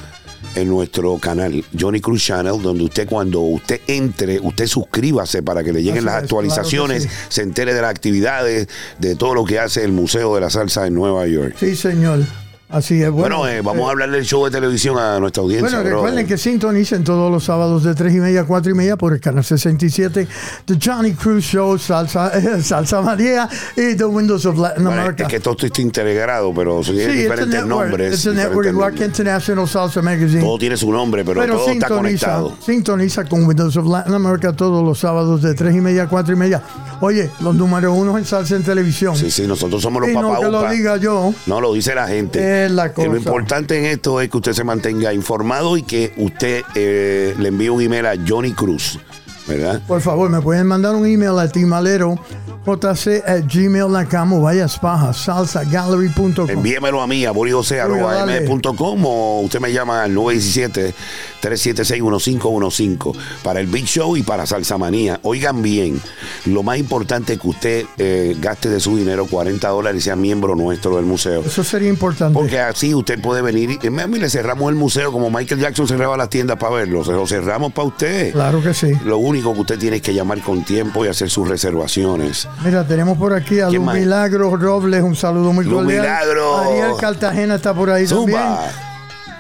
en 0.55 0.69
nuestro 0.69 1.19
canal 1.19 1.65
Johnny 1.79 2.01
Cruz 2.01 2.25
Channel, 2.25 2.61
donde 2.63 2.85
usted 2.85 3.09
cuando 3.09 3.41
usted 3.41 3.81
entre, 3.87 4.41
usted 4.41 4.67
suscríbase 4.67 5.43
para 5.43 5.63
que 5.63 5.73
le 5.73 5.83
lleguen 5.83 5.99
Así 5.99 6.07
las 6.07 6.17
es, 6.17 6.23
actualizaciones, 6.23 7.03
claro 7.05 7.17
que 7.17 7.25
sí. 7.25 7.27
se 7.29 7.43
entere 7.43 7.75
de 7.75 7.83
las 7.83 7.91
actividades, 7.91 8.69
de 8.99 9.17
todo 9.17 9.35
lo 9.35 9.45
que 9.45 9.59
hace 9.59 9.85
el 9.85 9.93
Museo 9.93 10.35
de 10.35 10.41
la 10.41 10.51
Salsa 10.51 10.87
en 10.87 10.95
Nueva 10.95 11.27
York. 11.27 11.57
sí, 11.59 11.75
señor. 11.77 12.21
Así 12.69 13.01
es. 13.01 13.11
Bueno, 13.13 13.39
Bueno, 13.39 13.49
eh, 13.53 13.61
vamos 13.63 13.87
a 13.89 13.93
hablar 13.93 14.11
del 14.11 14.25
show 14.25 14.45
de 14.45 14.51
televisión 14.51 14.99
a 14.99 15.21
nuestra 15.21 15.41
audiencia. 15.43 15.69
Bueno, 15.79 15.85
bro. 15.89 15.97
recuerden 15.99 16.27
que 16.27 16.37
sintonicen 16.37 17.05
todos 17.05 17.31
los 17.31 17.45
sábados 17.45 17.85
de 17.85 17.95
3 17.95 18.15
y 18.15 18.19
media 18.19 18.41
a 18.41 18.45
4 18.45 18.73
y 18.73 18.75
media 18.75 18.97
por 18.97 19.13
el 19.13 19.21
canal 19.21 19.45
67 19.45 20.27
The 20.65 20.79
Johnny 20.85 21.13
Cruz 21.13 21.45
Show, 21.45 21.79
Salsa, 21.79 22.33
Salsa 22.63 23.01
María 23.03 23.49
y 23.77 23.95
The 23.95 24.05
Windows 24.05 24.45
of 24.47 24.59
Latin 24.59 24.83
Bueno, 24.85 25.01
America. 25.01 25.23
es 25.25 25.29
que 25.29 25.39
todo 25.39 25.57
está 25.61 25.81
integrado, 25.81 26.53
pero 26.55 26.83
son 26.83 26.97
Sí, 26.97 27.03
diferentes 27.03 27.47
network. 27.49 27.69
nombres. 27.69 28.13
A 28.13 28.17
diferentes 28.17 28.35
network, 28.49 28.69
igual 28.69 28.95
que. 28.95 29.05
International 29.05 29.69
Salsa 29.69 30.03
Magazine. 30.03 30.41
Todo 30.41 30.59
tiene 30.59 30.77
su 30.77 30.91
nombre, 30.91 31.25
pero, 31.25 31.41
Pero 31.41 31.57
todo 31.59 31.71
está 31.71 31.87
conectado. 31.89 32.57
sintoniza 32.65 33.25
con 33.27 33.45
Windows 33.47 33.77
of 33.77 33.87
Latin 33.87 34.13
America 34.15 34.53
todos 34.53 34.85
los 34.85 34.99
sábados 34.99 35.41
de 35.41 35.55
3 35.55 35.77
y 35.77 35.81
media 35.81 36.03
a 36.03 36.09
4 36.09 36.35
y 36.35 36.37
media. 36.37 36.63
Oye, 37.01 37.31
los 37.41 37.55
número 37.55 37.93
uno 37.93 38.19
en 38.19 38.25
salsa 38.25 38.57
en 38.57 38.65
televisión. 38.65 39.15
Sí, 39.17 39.31
sí, 39.31 39.47
nosotros 39.47 39.81
somos 39.83 40.01
los 40.03 40.11
y 40.11 40.15
no 40.15 40.41
que 40.41 40.49
lo 40.49 40.69
diga 40.69 40.97
yo. 40.97 41.33
No, 41.47 41.61
lo 41.61 41.73
dice 41.73 41.95
la 41.95 42.09
gente. 42.09 42.56
Es 42.65 42.71
la 42.71 42.87
lo 42.89 42.95
cosa. 42.95 43.07
importante 43.17 43.79
en 43.79 43.85
esto 43.87 44.21
es 44.21 44.31
que 44.31 44.37
usted 44.39 44.53
se 44.53 44.65
mantenga 44.65 45.13
informado 45.13 45.77
y 45.77 45.83
que 45.83 46.13
usted 46.17 46.63
eh, 46.75 47.35
le 47.39 47.49
envíe 47.49 47.69
un 47.69 47.83
email 47.83 48.07
a 48.07 48.15
Johnny 48.27 48.53
Cruz, 48.53 48.99
¿verdad? 49.47 49.83
Por 49.87 50.01
favor, 50.01 50.31
me 50.31 50.41
pueden 50.41 50.67
mandar 50.67 50.95
un 50.95 51.07
email 51.07 51.39
a 51.39 51.49
timalero 51.49 52.19
jc 52.67 53.23
at 53.25 53.47
gmail.com 53.47 54.33
o 54.33 54.41
vayas 54.41 54.77
pajas 54.79 55.19
salsagallery.com. 55.19 56.51
Envíemelo 56.51 57.01
a 57.01 57.07
mí, 57.07 57.25
a 57.25 57.29
dale. 57.29 57.39
borigose.com 57.39 59.05
o 59.05 59.43
usted 59.43 59.61
me 59.61 59.73
llama 59.73 60.03
al 60.03 60.13
917-376-1515 60.17 63.17
para 63.45 63.61
el 63.61 63.69
Big 63.69 63.87
Show 63.87 64.17
y 64.17 64.25
para 64.25 64.47
Salsa 64.47 64.77
Manía. 64.79 65.21
Oigan 65.23 65.63
bien, 65.63 66.03
lo 66.47 66.65
más 66.65 66.79
importante 66.79 67.35
es 67.35 67.41
que 67.41 67.49
usted 67.49 67.85
eh, 67.99 68.35
gaste 68.41 68.69
de 68.69 68.81
su 68.81 68.97
dinero 68.97 69.27
40 69.27 69.69
dólares 69.69 70.03
y 70.03 70.05
sea 70.05 70.17
miembro 70.17 70.57
nuestro 70.57 70.97
del 70.97 71.05
museo. 71.05 71.43
Eso 71.43 71.63
sería 71.63 71.89
importante. 71.89 72.35
Porque 72.35 72.59
así 72.59 72.93
usted 72.95 73.21
puede 73.21 73.43
venir 73.43 73.71
y, 73.71 73.79
eh, 73.87 73.91
mire, 73.91 74.19
le 74.19 74.31
cerramos 74.31 74.71
el 74.71 74.77
museo 74.77 75.13
como 75.13 75.31
Michael 75.31 75.61
Jackson 75.61 75.87
cerraba 75.87 76.17
las 76.17 76.31
tiendas 76.31 76.57
para 76.57 76.75
verlo. 76.75 77.05
Se 77.05 77.13
lo 77.13 77.29
cerramos 77.29 77.73
para 77.73 77.87
usted. 77.89 78.33
Claro 78.33 78.61
que 78.63 78.73
sí. 78.75 78.93
Lo 79.05 79.19
único 79.19 79.36
que 79.43 79.61
usted 79.61 79.79
tiene 79.79 79.97
es 79.97 80.03
que 80.03 80.15
llamar 80.15 80.41
con 80.41 80.65
tiempo 80.65 81.05
y 81.05 81.09
hacer 81.09 81.31
sus 81.31 81.49
reservaciones. 81.49 82.49
Mira, 82.65 82.87
tenemos 82.87 83.17
por 83.19 83.33
aquí 83.33 83.61
a 83.61 83.69
¿Quién 83.69 83.77
Luz 83.83 83.87
más? 83.87 83.97
Milagro 83.97 84.57
Robles, 84.57 85.03
un 85.03 85.17
saludo 85.17 85.53
muy 85.53 85.65
Luz 85.65 85.83
cordial. 85.83 86.03
Milagro. 86.03 86.57
Ariel 86.59 86.93
Cartagena 86.99 87.55
está 87.57 87.75
por 87.75 87.91
ahí 87.91 88.07
también. 88.07 88.41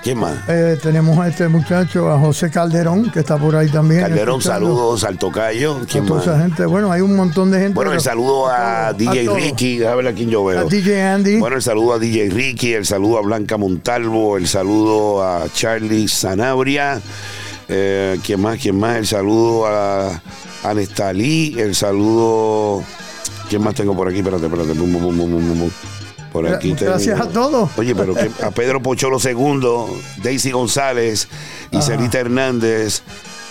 ¿Quién 0.02 0.18
más? 0.18 0.36
Eh, 0.46 0.78
tenemos 0.80 1.18
a 1.18 1.26
este 1.26 1.48
muchacho, 1.48 2.08
a 2.12 2.16
José 2.20 2.48
Calderón, 2.48 3.10
que 3.10 3.18
está 3.20 3.36
por 3.38 3.56
ahí 3.56 3.68
también. 3.68 4.02
Calderón, 4.02 4.38
escuchando. 4.38 4.66
saludos 4.68 5.02
al 5.04 5.18
tocayo. 5.18 5.78
A 5.82 5.86
¿Quién 5.86 6.06
toda 6.06 6.20
más? 6.20 6.28
esa 6.28 6.38
gente. 6.42 6.64
Bueno, 6.64 6.92
hay 6.92 7.00
un 7.00 7.16
montón 7.16 7.50
de 7.50 7.58
gente. 7.58 7.74
Bueno, 7.74 7.92
el 7.92 8.00
saludo 8.00 8.46
a 8.48 8.92
DJ. 8.92 9.28
Ricky, 9.34 9.78
déjame 9.78 9.96
ver 10.02 10.06
a 10.06 10.12
quién 10.12 10.30
yo 10.30 10.48
A 10.48 10.52
veo. 10.52 10.68
DJ 10.68 11.02
Andy. 11.02 11.38
Bueno, 11.40 11.56
el 11.56 11.62
saludo 11.62 11.94
a 11.94 11.98
DJ 11.98 12.30
Ricky, 12.30 12.74
el 12.74 12.86
saludo 12.86 13.18
a 13.18 13.22
Blanca 13.22 13.56
Montalvo, 13.56 14.36
el 14.36 14.46
saludo 14.46 15.24
a 15.24 15.48
Charlie 15.52 16.06
Sanabria. 16.06 17.00
Eh, 17.68 18.18
¿Quién 18.24 18.40
más? 18.40 18.58
¿Quién 18.60 18.78
más? 18.78 18.96
El 18.96 19.06
saludo 19.06 19.66
a 19.66 20.22
Anestalí, 20.62 21.56
el 21.58 21.74
saludo. 21.74 22.84
¿Quién 23.48 23.62
más 23.62 23.74
tengo 23.74 23.96
por 23.96 24.08
aquí? 24.08 24.18
Espérate, 24.18 24.46
espérate. 24.46 24.72
Por 26.32 26.46
aquí 26.48 26.74
Gracias 26.78 27.18
tengo- 27.18 27.28
a 27.30 27.32
todos. 27.32 27.70
Oye, 27.78 27.94
pero 27.94 28.14
que 28.14 28.30
a 28.42 28.50
Pedro 28.50 28.82
Pocholo 28.82 29.18
II, 29.22 30.00
Daisy 30.22 30.50
González, 30.50 31.28
Iselita 31.70 32.18
Hernández, 32.18 33.02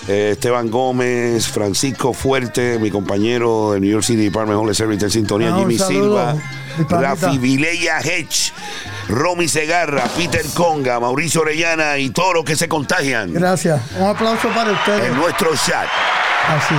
eh, 0.08 0.30
Esteban 0.34 0.70
Gómez, 0.70 1.48
Francisco 1.48 2.14
Fuerte, 2.14 2.78
mi 2.80 2.92
compañero 2.92 3.72
del 3.72 3.82
New 3.82 3.92
York 3.92 4.04
City 4.04 4.26
Department 4.26 4.60
Holy 4.62 4.76
Service 4.76 5.04
en 5.04 5.12
sintonía, 5.12 5.54
Ah, 5.56 5.60
Jimmy 5.60 5.78
saludo, 5.78 6.32
Silva. 6.32 6.36
Rafi 6.90 7.38
Vileya 7.40 8.00
Hedge, 8.02 8.52
Romy 9.08 9.48
Segarra, 9.48 10.04
Peter 10.16 10.44
Conga, 10.54 11.00
Mauricio 11.00 11.42
Orellana 11.42 11.98
y 11.98 12.10
todos 12.10 12.34
los 12.34 12.44
que 12.46 12.56
se 12.56 12.68
contagian 12.68 13.34
Gracias. 13.34 13.82
Un 13.98 14.08
aplauso 14.08 14.50
para 14.50 14.72
ustedes. 14.72 15.06
en 15.06 15.16
nuestro 15.16 15.50
chat. 15.56 15.88
Así. 16.48 16.76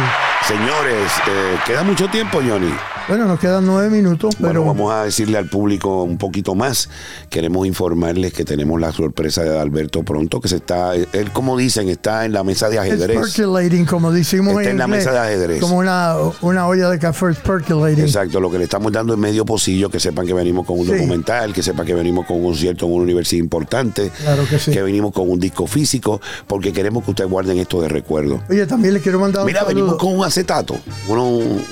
Señores, 0.47 1.11
eh, 1.29 1.57
queda 1.67 1.83
mucho 1.83 2.09
tiempo, 2.09 2.39
Johnny. 2.47 2.73
Bueno, 3.09 3.25
nos 3.27 3.39
quedan 3.39 3.65
nueve 3.67 3.89
minutos, 3.89 4.35
pero 4.41 4.63
Bueno, 4.63 4.65
vamos 4.65 4.93
a 4.93 5.05
decirle 5.05 5.39
al 5.39 5.49
público 5.49 6.03
un 6.03 6.19
poquito 6.19 6.55
más. 6.57 6.89
Queremos 7.31 7.65
informarles 7.67 8.33
que 8.33 8.45
tenemos 8.45 8.81
la 8.81 8.91
sorpresa 8.93 9.43
de 9.45 9.57
Alberto 9.59 10.03
pronto, 10.03 10.41
que 10.41 10.49
se 10.49 10.57
está, 10.57 10.95
él 10.97 11.31
como 11.33 11.57
dicen, 11.57 11.89
está 11.89 12.25
en 12.25 12.33
la 12.33 12.43
mesa 12.43 12.69
de 12.69 12.77
it's 12.77 12.85
ajedrez. 12.85 13.19
percolating, 13.21 13.85
como 13.87 14.11
decimos 14.11 14.57
Está 14.59 14.71
en 14.71 14.79
la 14.79 14.85
inglés, 14.87 15.05
mesa 15.07 15.13
de 15.13 15.19
ajedrez. 15.21 15.61
Como 15.61 15.77
una, 15.79 16.15
una 16.43 16.67
olla 16.67 16.91
de 16.91 16.99
café 16.99 17.27
it's 17.31 17.39
percolating. 17.41 18.05
Exacto, 18.05 18.41
lo 18.41 18.51
que 18.51 18.59
le 18.59 18.65
estamos 18.65 18.91
dando 18.93 19.13
es 19.15 19.19
medio 19.21 19.45
pocillo, 19.45 19.89
que 19.89 20.01
sepan 20.01 20.27
que 20.27 20.35
venimos 20.35 20.67
con 20.67 20.79
un 20.79 20.87
Sí. 20.87 20.93
documental, 20.93 21.53
que 21.53 21.63
sepan 21.63 21.87
que 21.87 21.95
venimos 21.95 22.27
con 22.27 22.39
un 22.39 22.45
concierto 22.45 22.87
en 22.87 22.93
una 22.93 23.03
universidad 23.05 23.41
importante, 23.41 24.11
Claro 24.23 24.45
que 24.49 24.59
sí. 24.59 24.73
venimos 24.81 25.13
con 25.13 25.31
un 25.31 25.39
disco 25.39 25.67
físico, 25.69 26.21
porque 26.49 26.73
queremos 26.73 27.05
que 27.05 27.11
ustedes 27.13 27.31
guarden 27.31 27.59
esto 27.59 27.81
de 27.81 27.89
recuerdo. 27.89 28.43
Oye, 28.51 28.67
también 28.67 28.95
le 28.95 29.01
quiero 29.01 29.21
mandar 29.21 29.45
Mira, 29.45 29.63
un 29.63 29.69
venimos 29.69 29.91
saludo. 29.91 29.99
con 29.99 30.19
un 30.19 30.25
acetato, 30.41 30.79
uno, 31.09 31.25
un, 31.29 31.65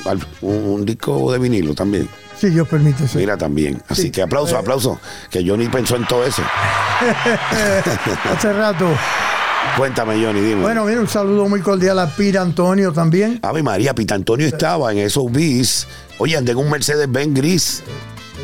un 0.42 0.84
disco 0.86 1.30
de 1.32 1.38
vinilo 1.38 1.74
también. 1.74 2.08
Sí, 2.38 2.48
Dios 2.50 2.66
permite. 2.66 3.06
sí. 3.06 3.18
Mira 3.18 3.36
también. 3.36 3.80
Así 3.88 4.02
Sí. 4.02 4.10
que 4.10 4.22
aplauso, 4.22 4.56
Eh. 4.56 4.58
aplauso. 4.58 4.98
Que 5.30 5.46
Johnny 5.46 5.68
pensó 5.68 5.96
en 5.96 6.06
todo 6.06 6.24
eso. 6.24 6.42
Hace 8.30 8.52
rato. 8.52 8.86
Cuéntame, 9.76 10.14
Johnny, 10.22 10.40
dime. 10.40 10.62
Bueno, 10.62 10.84
mira, 10.84 11.00
un 11.00 11.08
saludo 11.08 11.48
muy 11.48 11.60
cordial 11.60 11.98
a 11.98 12.06
Pira 12.08 12.42
Antonio 12.42 12.92
también. 12.92 13.38
Ave 13.42 13.62
María, 13.62 13.94
Pita 13.94 14.14
Antonio 14.14 14.46
estaba 14.46 14.92
en 14.92 14.98
esos 14.98 15.30
bis. 15.30 15.86
Oye, 16.18 16.36
andé 16.36 16.52
en 16.52 16.58
un 16.58 16.70
Mercedes 16.70 17.10
Benz 17.10 17.34
gris. 17.34 17.82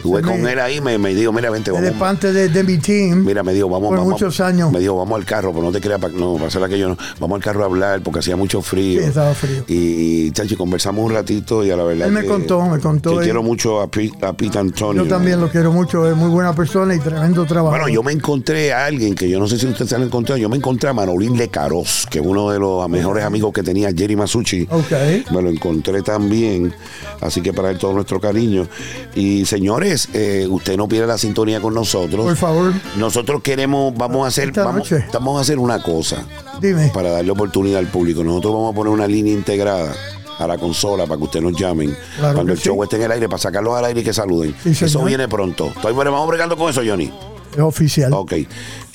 Estuve 0.00 0.22
con 0.22 0.46
él 0.46 0.58
ahí, 0.58 0.80
me, 0.80 0.96
me 0.98 1.14
dijo, 1.14 1.32
mira, 1.32 1.50
vente, 1.50 1.70
El 1.70 1.74
vamos. 1.74 1.90
espante 1.90 2.32
de, 2.32 2.48
de 2.48 2.64
mi 2.64 2.78
team. 2.78 3.24
Mira, 3.24 3.42
me 3.42 3.52
dijo, 3.52 3.68
vamos, 3.68 3.88
por 3.90 3.98
vamos. 3.98 4.12
muchos 4.14 4.40
años. 4.40 4.72
Me 4.72 4.80
dijo, 4.80 4.96
vamos 4.96 5.18
al 5.18 5.24
carro, 5.26 5.52
pero 5.52 5.64
no 5.64 5.72
te 5.72 5.80
creas, 5.80 6.00
no, 6.14 6.34
para 6.34 6.46
hacer 6.46 6.62
aquello, 6.62 6.88
no. 6.88 6.96
Vamos 7.18 7.36
al 7.36 7.42
carro 7.42 7.62
a 7.62 7.66
hablar 7.66 8.00
porque 8.02 8.20
hacía 8.20 8.36
mucho 8.36 8.62
frío. 8.62 9.00
Sí, 9.02 9.06
estaba 9.08 9.34
frío. 9.34 9.64
Y, 9.68 10.30
chachi, 10.32 10.56
conversamos 10.56 11.04
un 11.04 11.12
ratito 11.12 11.64
y 11.64 11.70
a 11.70 11.76
la 11.76 11.84
verdad. 11.84 12.06
Él 12.08 12.12
me 12.14 12.22
que- 12.22 12.26
contó, 12.28 12.62
me 12.66 12.78
contó, 12.80 13.18
que 13.18 13.24
quiero 13.24 13.42
mucho 13.42 13.80
a, 13.80 13.88
Pi- 13.90 14.12
a 14.22 14.32
Pita 14.32 14.60
Antonio. 14.60 15.02
Yo 15.04 15.08
también 15.08 15.40
lo 15.40 15.48
quiero 15.50 15.72
mucho, 15.72 16.08
es 16.10 16.16
muy 16.16 16.30
buena 16.30 16.54
persona 16.54 16.94
y 16.94 16.98
tremendo 16.98 17.44
trabajo. 17.44 17.70
Bueno, 17.76 17.88
yo 17.88 18.02
me 18.02 18.12
encontré 18.12 18.72
a 18.72 18.86
alguien 18.86 19.14
que 19.14 19.28
yo 19.28 19.38
no 19.38 19.46
sé 19.46 19.58
si 19.58 19.66
ustedes 19.66 19.88
se 19.90 19.96
han 19.96 20.02
encontrado. 20.02 20.38
Yo 20.38 20.48
me 20.48 20.56
encontré 20.56 20.88
a 20.88 20.92
Manolín 20.92 21.36
Lecaros, 21.36 22.06
que 22.10 22.20
es 22.20 22.24
uno 22.26 22.50
de 22.50 22.58
los 22.58 22.88
mejores 22.88 23.24
amigos 23.24 23.52
que 23.52 23.62
tenía 23.62 23.90
Jerry 23.92 24.16
Masucci. 24.16 24.66
Ok. 24.70 25.30
Me 25.32 25.42
lo 25.42 25.50
encontré 25.50 26.02
también. 26.02 26.72
Así 27.20 27.40
que 27.42 27.52
para 27.52 27.70
él 27.70 27.78
todo 27.78 27.92
nuestro 27.92 28.20
cariño. 28.20 28.66
Y 29.14 29.44
señores, 29.46 29.89
eh, 30.12 30.46
usted 30.48 30.76
no 30.76 30.88
pierde 30.88 31.06
la 31.06 31.18
sintonía 31.18 31.60
con 31.60 31.74
nosotros. 31.74 32.24
Por 32.24 32.36
favor, 32.36 32.72
Nosotros 32.96 33.42
queremos, 33.42 33.94
vamos 33.96 34.24
a 34.24 34.28
hacer, 34.28 34.48
Esta 34.48 34.64
vamos, 34.64 35.38
a 35.38 35.40
hacer 35.40 35.58
una 35.58 35.82
cosa 35.82 36.24
dime. 36.60 36.90
para 36.94 37.10
darle 37.10 37.30
oportunidad 37.30 37.78
al 37.78 37.86
público. 37.88 38.22
Nosotros 38.24 38.52
vamos 38.54 38.72
a 38.72 38.74
poner 38.76 38.92
una 38.92 39.06
línea 39.06 39.32
integrada 39.32 39.94
a 40.38 40.46
la 40.46 40.56
consola 40.56 41.04
para 41.06 41.18
que 41.18 41.24
ustedes 41.24 41.44
nos 41.44 41.54
llamen 41.60 41.94
Claro 42.18 42.34
cuando 42.34 42.52
el 42.52 42.58
show 42.58 42.76
sí. 42.76 42.80
esté 42.84 42.96
en 42.96 43.02
el 43.02 43.12
aire, 43.12 43.28
para 43.28 43.38
sacarlos 43.38 43.76
al 43.76 43.84
aire 43.84 44.00
y 44.00 44.04
que 44.04 44.12
saluden. 44.14 44.54
Sí, 44.62 44.70
Eso 44.84 45.04
viene 45.04 45.28
pronto. 45.28 45.66
Estoy, 45.74 45.92
bueno, 45.92 46.12
vamos 46.12 46.28
bregando 46.28 46.56
con 46.56 46.70
eso, 46.70 46.80
Johnny. 46.84 47.12
Es 47.52 47.58
oficial. 47.60 48.12
Ok. 48.12 48.32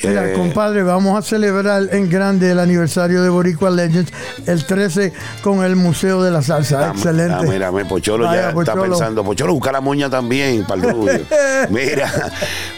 Mira, 0.03 0.29
Eh, 0.29 0.33
compadre, 0.33 0.83
vamos 0.83 1.17
a 1.17 1.21
celebrar 1.21 1.87
en 1.91 2.09
grande 2.09 2.51
el 2.51 2.59
aniversario 2.59 3.21
de 3.23 3.29
Boricua 3.29 3.69
Legends 3.71 4.11
el 4.45 4.65
13 4.65 5.13
con 5.41 5.63
el 5.63 5.75
Museo 5.75 6.21
de 6.21 6.31
la 6.31 6.41
Salsa. 6.41 6.89
Ah, 6.89 6.91
Excelente. 6.93 7.33
ah, 7.33 7.41
mira, 7.43 7.71
me- 7.71 7.85
Pocholo 7.85 8.25
Vaya, 8.25 8.49
ya 8.49 8.53
Pocholo. 8.53 8.83
está 8.83 8.89
pensando. 8.89 9.23
Pocholo, 9.23 9.53
busca 9.53 9.71
la 9.71 9.81
moña 9.81 10.09
también 10.09 10.63
para 10.65 10.81
el 10.83 10.89
rubio. 10.95 11.21
mira. 11.69 12.11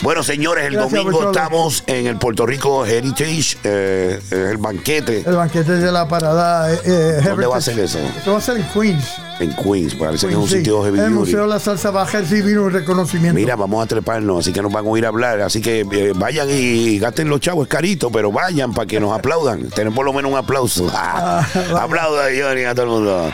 Bueno, 0.03 0.22
señores, 0.24 0.65
el 0.65 0.74
Gracias, 0.74 0.91
domingo 0.93 1.11
Pocholo. 1.11 1.32
estamos 1.32 1.84
en 1.88 2.07
el 2.07 2.18
Puerto 2.18 2.45
Rico 2.45 2.86
Heritage, 2.86 3.57
eh, 3.63 4.20
el 4.32 4.57
banquete 4.57 5.24
El 5.26 5.36
banquete 5.36 5.72
de 5.74 5.91
la 5.91 6.07
parada. 6.07 6.72
eh, 6.72 6.80
eh, 6.86 7.22
¿Dónde 7.24 7.47
va 7.47 7.57
a 7.57 7.61
ser 7.61 7.80
eso? 7.80 7.99
Eso 8.22 8.32
va 8.34 8.38
a 8.38 8.41
ser 8.41 8.57
en 8.57 8.63
Queens. 8.74 9.05
en 9.39 9.53
Queens. 9.55 9.93
Parece 9.95 10.28
que 10.28 10.34
es 10.34 10.38
un 10.39 10.47
Sí. 10.47 10.57
sitio 10.57 10.84
heavy 10.84 10.99
El. 10.99 11.11
Museo 11.11 11.41
de 11.43 11.47
la 11.47 11.59
Salsa 11.59 11.91
va 11.91 12.03
a 12.03 12.05
recibir 12.05 12.57
un 12.59 12.72
reconocimiento. 12.72 13.36
Mira, 13.36 13.55
vamos 13.55 13.84
a 13.84 13.88
treparnos, 13.88 14.39
así 14.39 14.51
que 14.53 14.61
nos 14.61 14.72
van 14.72 14.86
a 14.86 14.89
oír 14.89 15.05
hablar. 15.05 15.41
Así 15.41 15.61
que 15.61 15.82
eh, 15.91 16.13
vayan 16.15 16.47
y 16.49 16.97
gasten 17.08 17.30
los 17.30 17.39
chavos, 17.39 17.68
es 17.68 17.70
carito, 17.70 18.12
pero 18.12 18.32
vayan 18.32 18.74
para 18.74 18.86
que 18.86 18.99
nos 18.99 19.18
aplaudan. 19.18 19.70
Tenemos 19.76 19.95
por 19.95 20.05
lo 20.05 20.14
menos 20.14 20.32
un 20.32 20.38
aplauso. 20.38 20.89
Aplauda, 20.89 22.26
Johnny, 22.38 22.64
a 22.64 22.76
todo 22.76 22.84
el 22.86 22.91
mundo. 22.91 23.32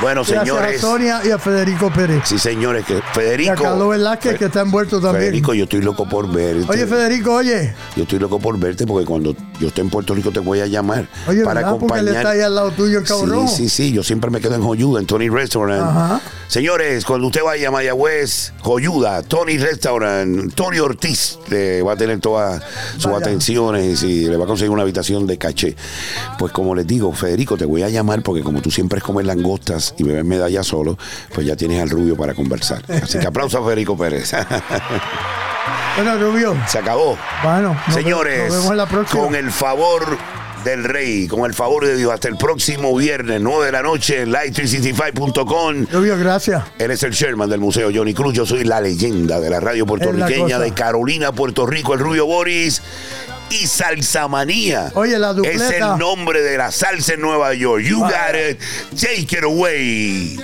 Bueno, 0.00 0.22
Gracias 0.22 0.40
señores. 0.40 0.78
a 0.78 0.80
Sonia 0.80 1.20
y 1.24 1.30
a 1.30 1.38
Federico 1.38 1.90
Pérez. 1.92 2.22
Sí, 2.24 2.38
señores, 2.38 2.84
que 2.84 2.94
Y 2.94 2.98
a 2.98 3.02
Federico. 3.12 3.62
Carlos 3.62 3.90
Velázquez, 3.90 4.38
que 4.38 4.44
está 4.46 4.60
envuelto 4.60 5.00
también. 5.00 5.24
Federico, 5.24 5.54
yo 5.54 5.64
estoy 5.64 5.82
loco 5.82 6.08
por 6.08 6.30
verte. 6.30 6.66
Oye, 6.68 6.86
Federico, 6.86 7.34
oye. 7.34 7.74
Yo 7.96 8.04
estoy 8.04 8.18
loco 8.18 8.38
por 8.38 8.58
verte 8.58 8.86
porque 8.86 9.04
cuando 9.04 9.34
yo 9.58 9.68
esté 9.68 9.80
en 9.80 9.90
Puerto 9.90 10.14
Rico 10.14 10.30
te 10.30 10.40
voy 10.40 10.60
a 10.60 10.66
llamar 10.66 11.06
Oye, 11.26 11.42
para 11.44 11.60
¿verdad? 11.60 11.76
Porque 11.78 11.98
él 11.98 12.08
acompañar. 12.08 12.16
está 12.16 12.30
ahí 12.30 12.40
al 12.40 12.54
lado 12.54 12.70
tuyo 12.70 13.02
Cabo 13.04 13.48
Sí, 13.48 13.56
sí, 13.56 13.68
sí, 13.68 13.92
yo 13.92 14.02
siempre 14.02 14.30
me 14.30 14.40
quedo 14.40 14.54
en 14.54 14.62
Joyuda, 14.62 15.00
en 15.00 15.06
Tony 15.06 15.28
Restaurant. 15.28 15.82
Ajá. 15.82 16.20
Señores, 16.48 17.04
cuando 17.04 17.26
usted 17.28 17.42
vaya 17.44 17.68
a 17.68 17.70
Mayagüez, 17.70 18.52
Joyuda, 18.62 19.22
Tony 19.22 19.58
Restaurant, 19.58 20.52
Tony 20.54 20.78
Ortiz 20.78 21.38
le 21.48 21.82
va 21.82 21.92
a 21.92 21.96
tener 21.96 22.18
sus 22.96 23.12
atenciones 23.12 24.02
y 24.02 24.26
le 24.26 24.36
va 24.36 24.44
a 24.44 24.46
conseguir 24.46 24.70
una 24.70 24.82
habitación 24.82 25.26
de 25.26 25.38
caché. 25.38 25.76
Pues 26.38 26.52
como 26.52 26.74
les 26.74 26.86
digo, 26.86 27.12
Federico, 27.12 27.56
te 27.56 27.64
voy 27.64 27.82
a 27.82 27.88
llamar 27.88 28.22
porque 28.22 28.42
como 28.42 28.60
tú 28.60 28.70
siempre 28.70 28.98
es 28.98 29.04
comer 29.04 29.26
langostas 29.26 29.94
y 29.98 30.04
beber 30.04 30.24
medalla 30.24 30.62
solo, 30.62 30.98
pues 31.34 31.46
ya 31.46 31.56
tienes 31.56 31.80
al 31.80 31.90
rubio 31.90 32.16
para 32.16 32.34
conversar. 32.34 32.82
Así 33.02 33.18
que 33.18 33.26
aplauso 33.26 33.58
a 33.58 33.64
Federico 33.64 33.96
Pérez. 33.96 34.32
Bueno, 35.96 36.16
Rubio. 36.18 36.56
Se 36.66 36.78
acabó. 36.78 37.18
Bueno, 37.42 37.76
Señores, 37.92 38.44
nos 38.44 38.52
vemos 38.56 38.70
en 38.70 38.76
la 38.76 38.86
próxima. 38.86 39.22
con 39.22 39.34
el 39.34 39.50
favor 39.50 40.16
del 40.64 40.84
rey, 40.84 41.26
con 41.26 41.44
el 41.44 41.54
favor 41.54 41.86
de 41.86 41.96
Dios, 41.96 42.12
hasta 42.12 42.28
el 42.28 42.36
próximo 42.36 42.96
viernes, 42.96 43.40
9 43.40 43.66
de 43.66 43.72
la 43.72 43.82
noche, 43.82 44.22
en 44.22 44.32
light365.com. 44.32 45.86
Rubio, 45.90 46.18
gracias. 46.18 46.64
Él 46.78 46.90
es 46.90 47.02
el 47.02 47.12
Sherman 47.12 47.48
del 47.48 47.60
Museo 47.60 47.90
Johnny 47.94 48.14
Cruz. 48.14 48.34
Yo 48.34 48.46
soy 48.46 48.64
la 48.64 48.80
leyenda 48.80 49.40
de 49.40 49.50
la 49.50 49.60
radio 49.60 49.86
puertorriqueña 49.86 50.58
de 50.58 50.72
Carolina, 50.72 51.32
Puerto 51.32 51.66
Rico, 51.66 51.94
el 51.94 52.00
Rubio 52.00 52.26
Boris. 52.26 52.82
Y 53.50 53.66
Salsamanía. 53.66 54.92
Oye, 54.94 55.18
la 55.18 55.32
dupleta. 55.32 55.64
Es 55.64 55.72
el 55.72 55.98
nombre 55.98 56.40
de 56.40 56.56
la 56.56 56.70
salsa 56.70 57.14
en 57.14 57.20
Nueva 57.20 57.52
York. 57.54 57.82
You 57.82 57.98
got 57.98 58.36
it. 58.36 58.60
Take 58.96 59.36
it 59.36 59.42
away. 59.42 60.38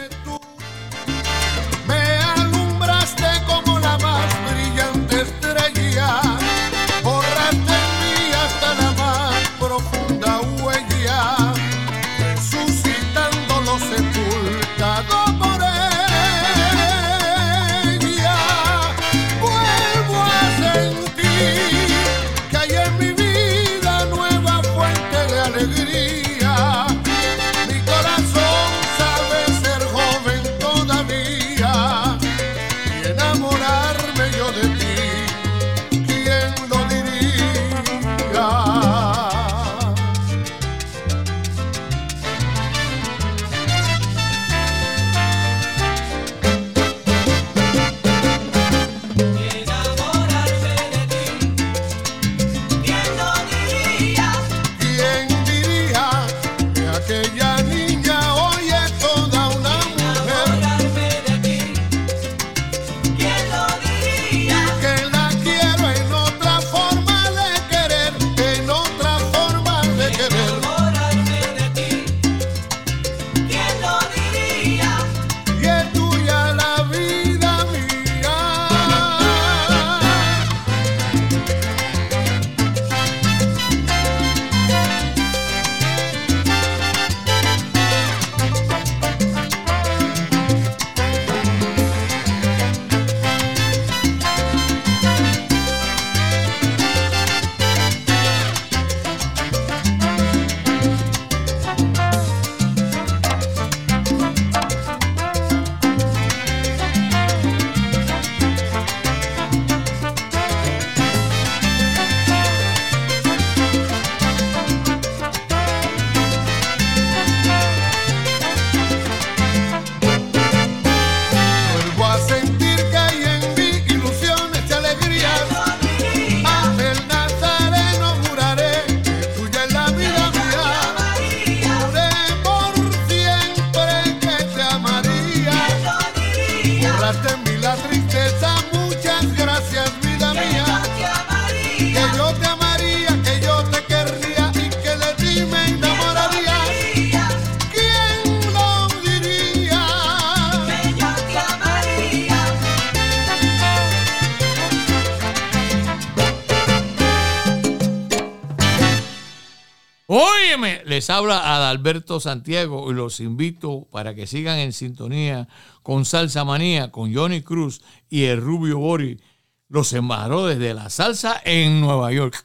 Les 161.07 161.11
habla 161.11 161.55
Adalberto 161.55 162.19
Santiago 162.19 162.91
y 162.91 162.95
los 162.95 163.21
invito 163.21 163.87
para 163.93 164.17
que 164.17 164.27
sigan 164.27 164.59
en 164.59 164.73
sintonía 164.73 165.47
con 165.85 166.05
Salsa 166.05 166.45
Manía, 166.45 166.91
con 166.91 167.15
Johnny 167.15 167.43
Cruz 167.43 167.81
y 168.11 168.25
el 168.25 168.41
Rubio 168.41 168.81
Bori, 168.81 169.21
los 169.69 169.93
embajadores 169.93 170.59
de 170.59 170.75
la 170.75 170.91
salsa 170.91 171.41
en 171.45 171.81
Nueva 171.81 172.11
York. 172.11 172.45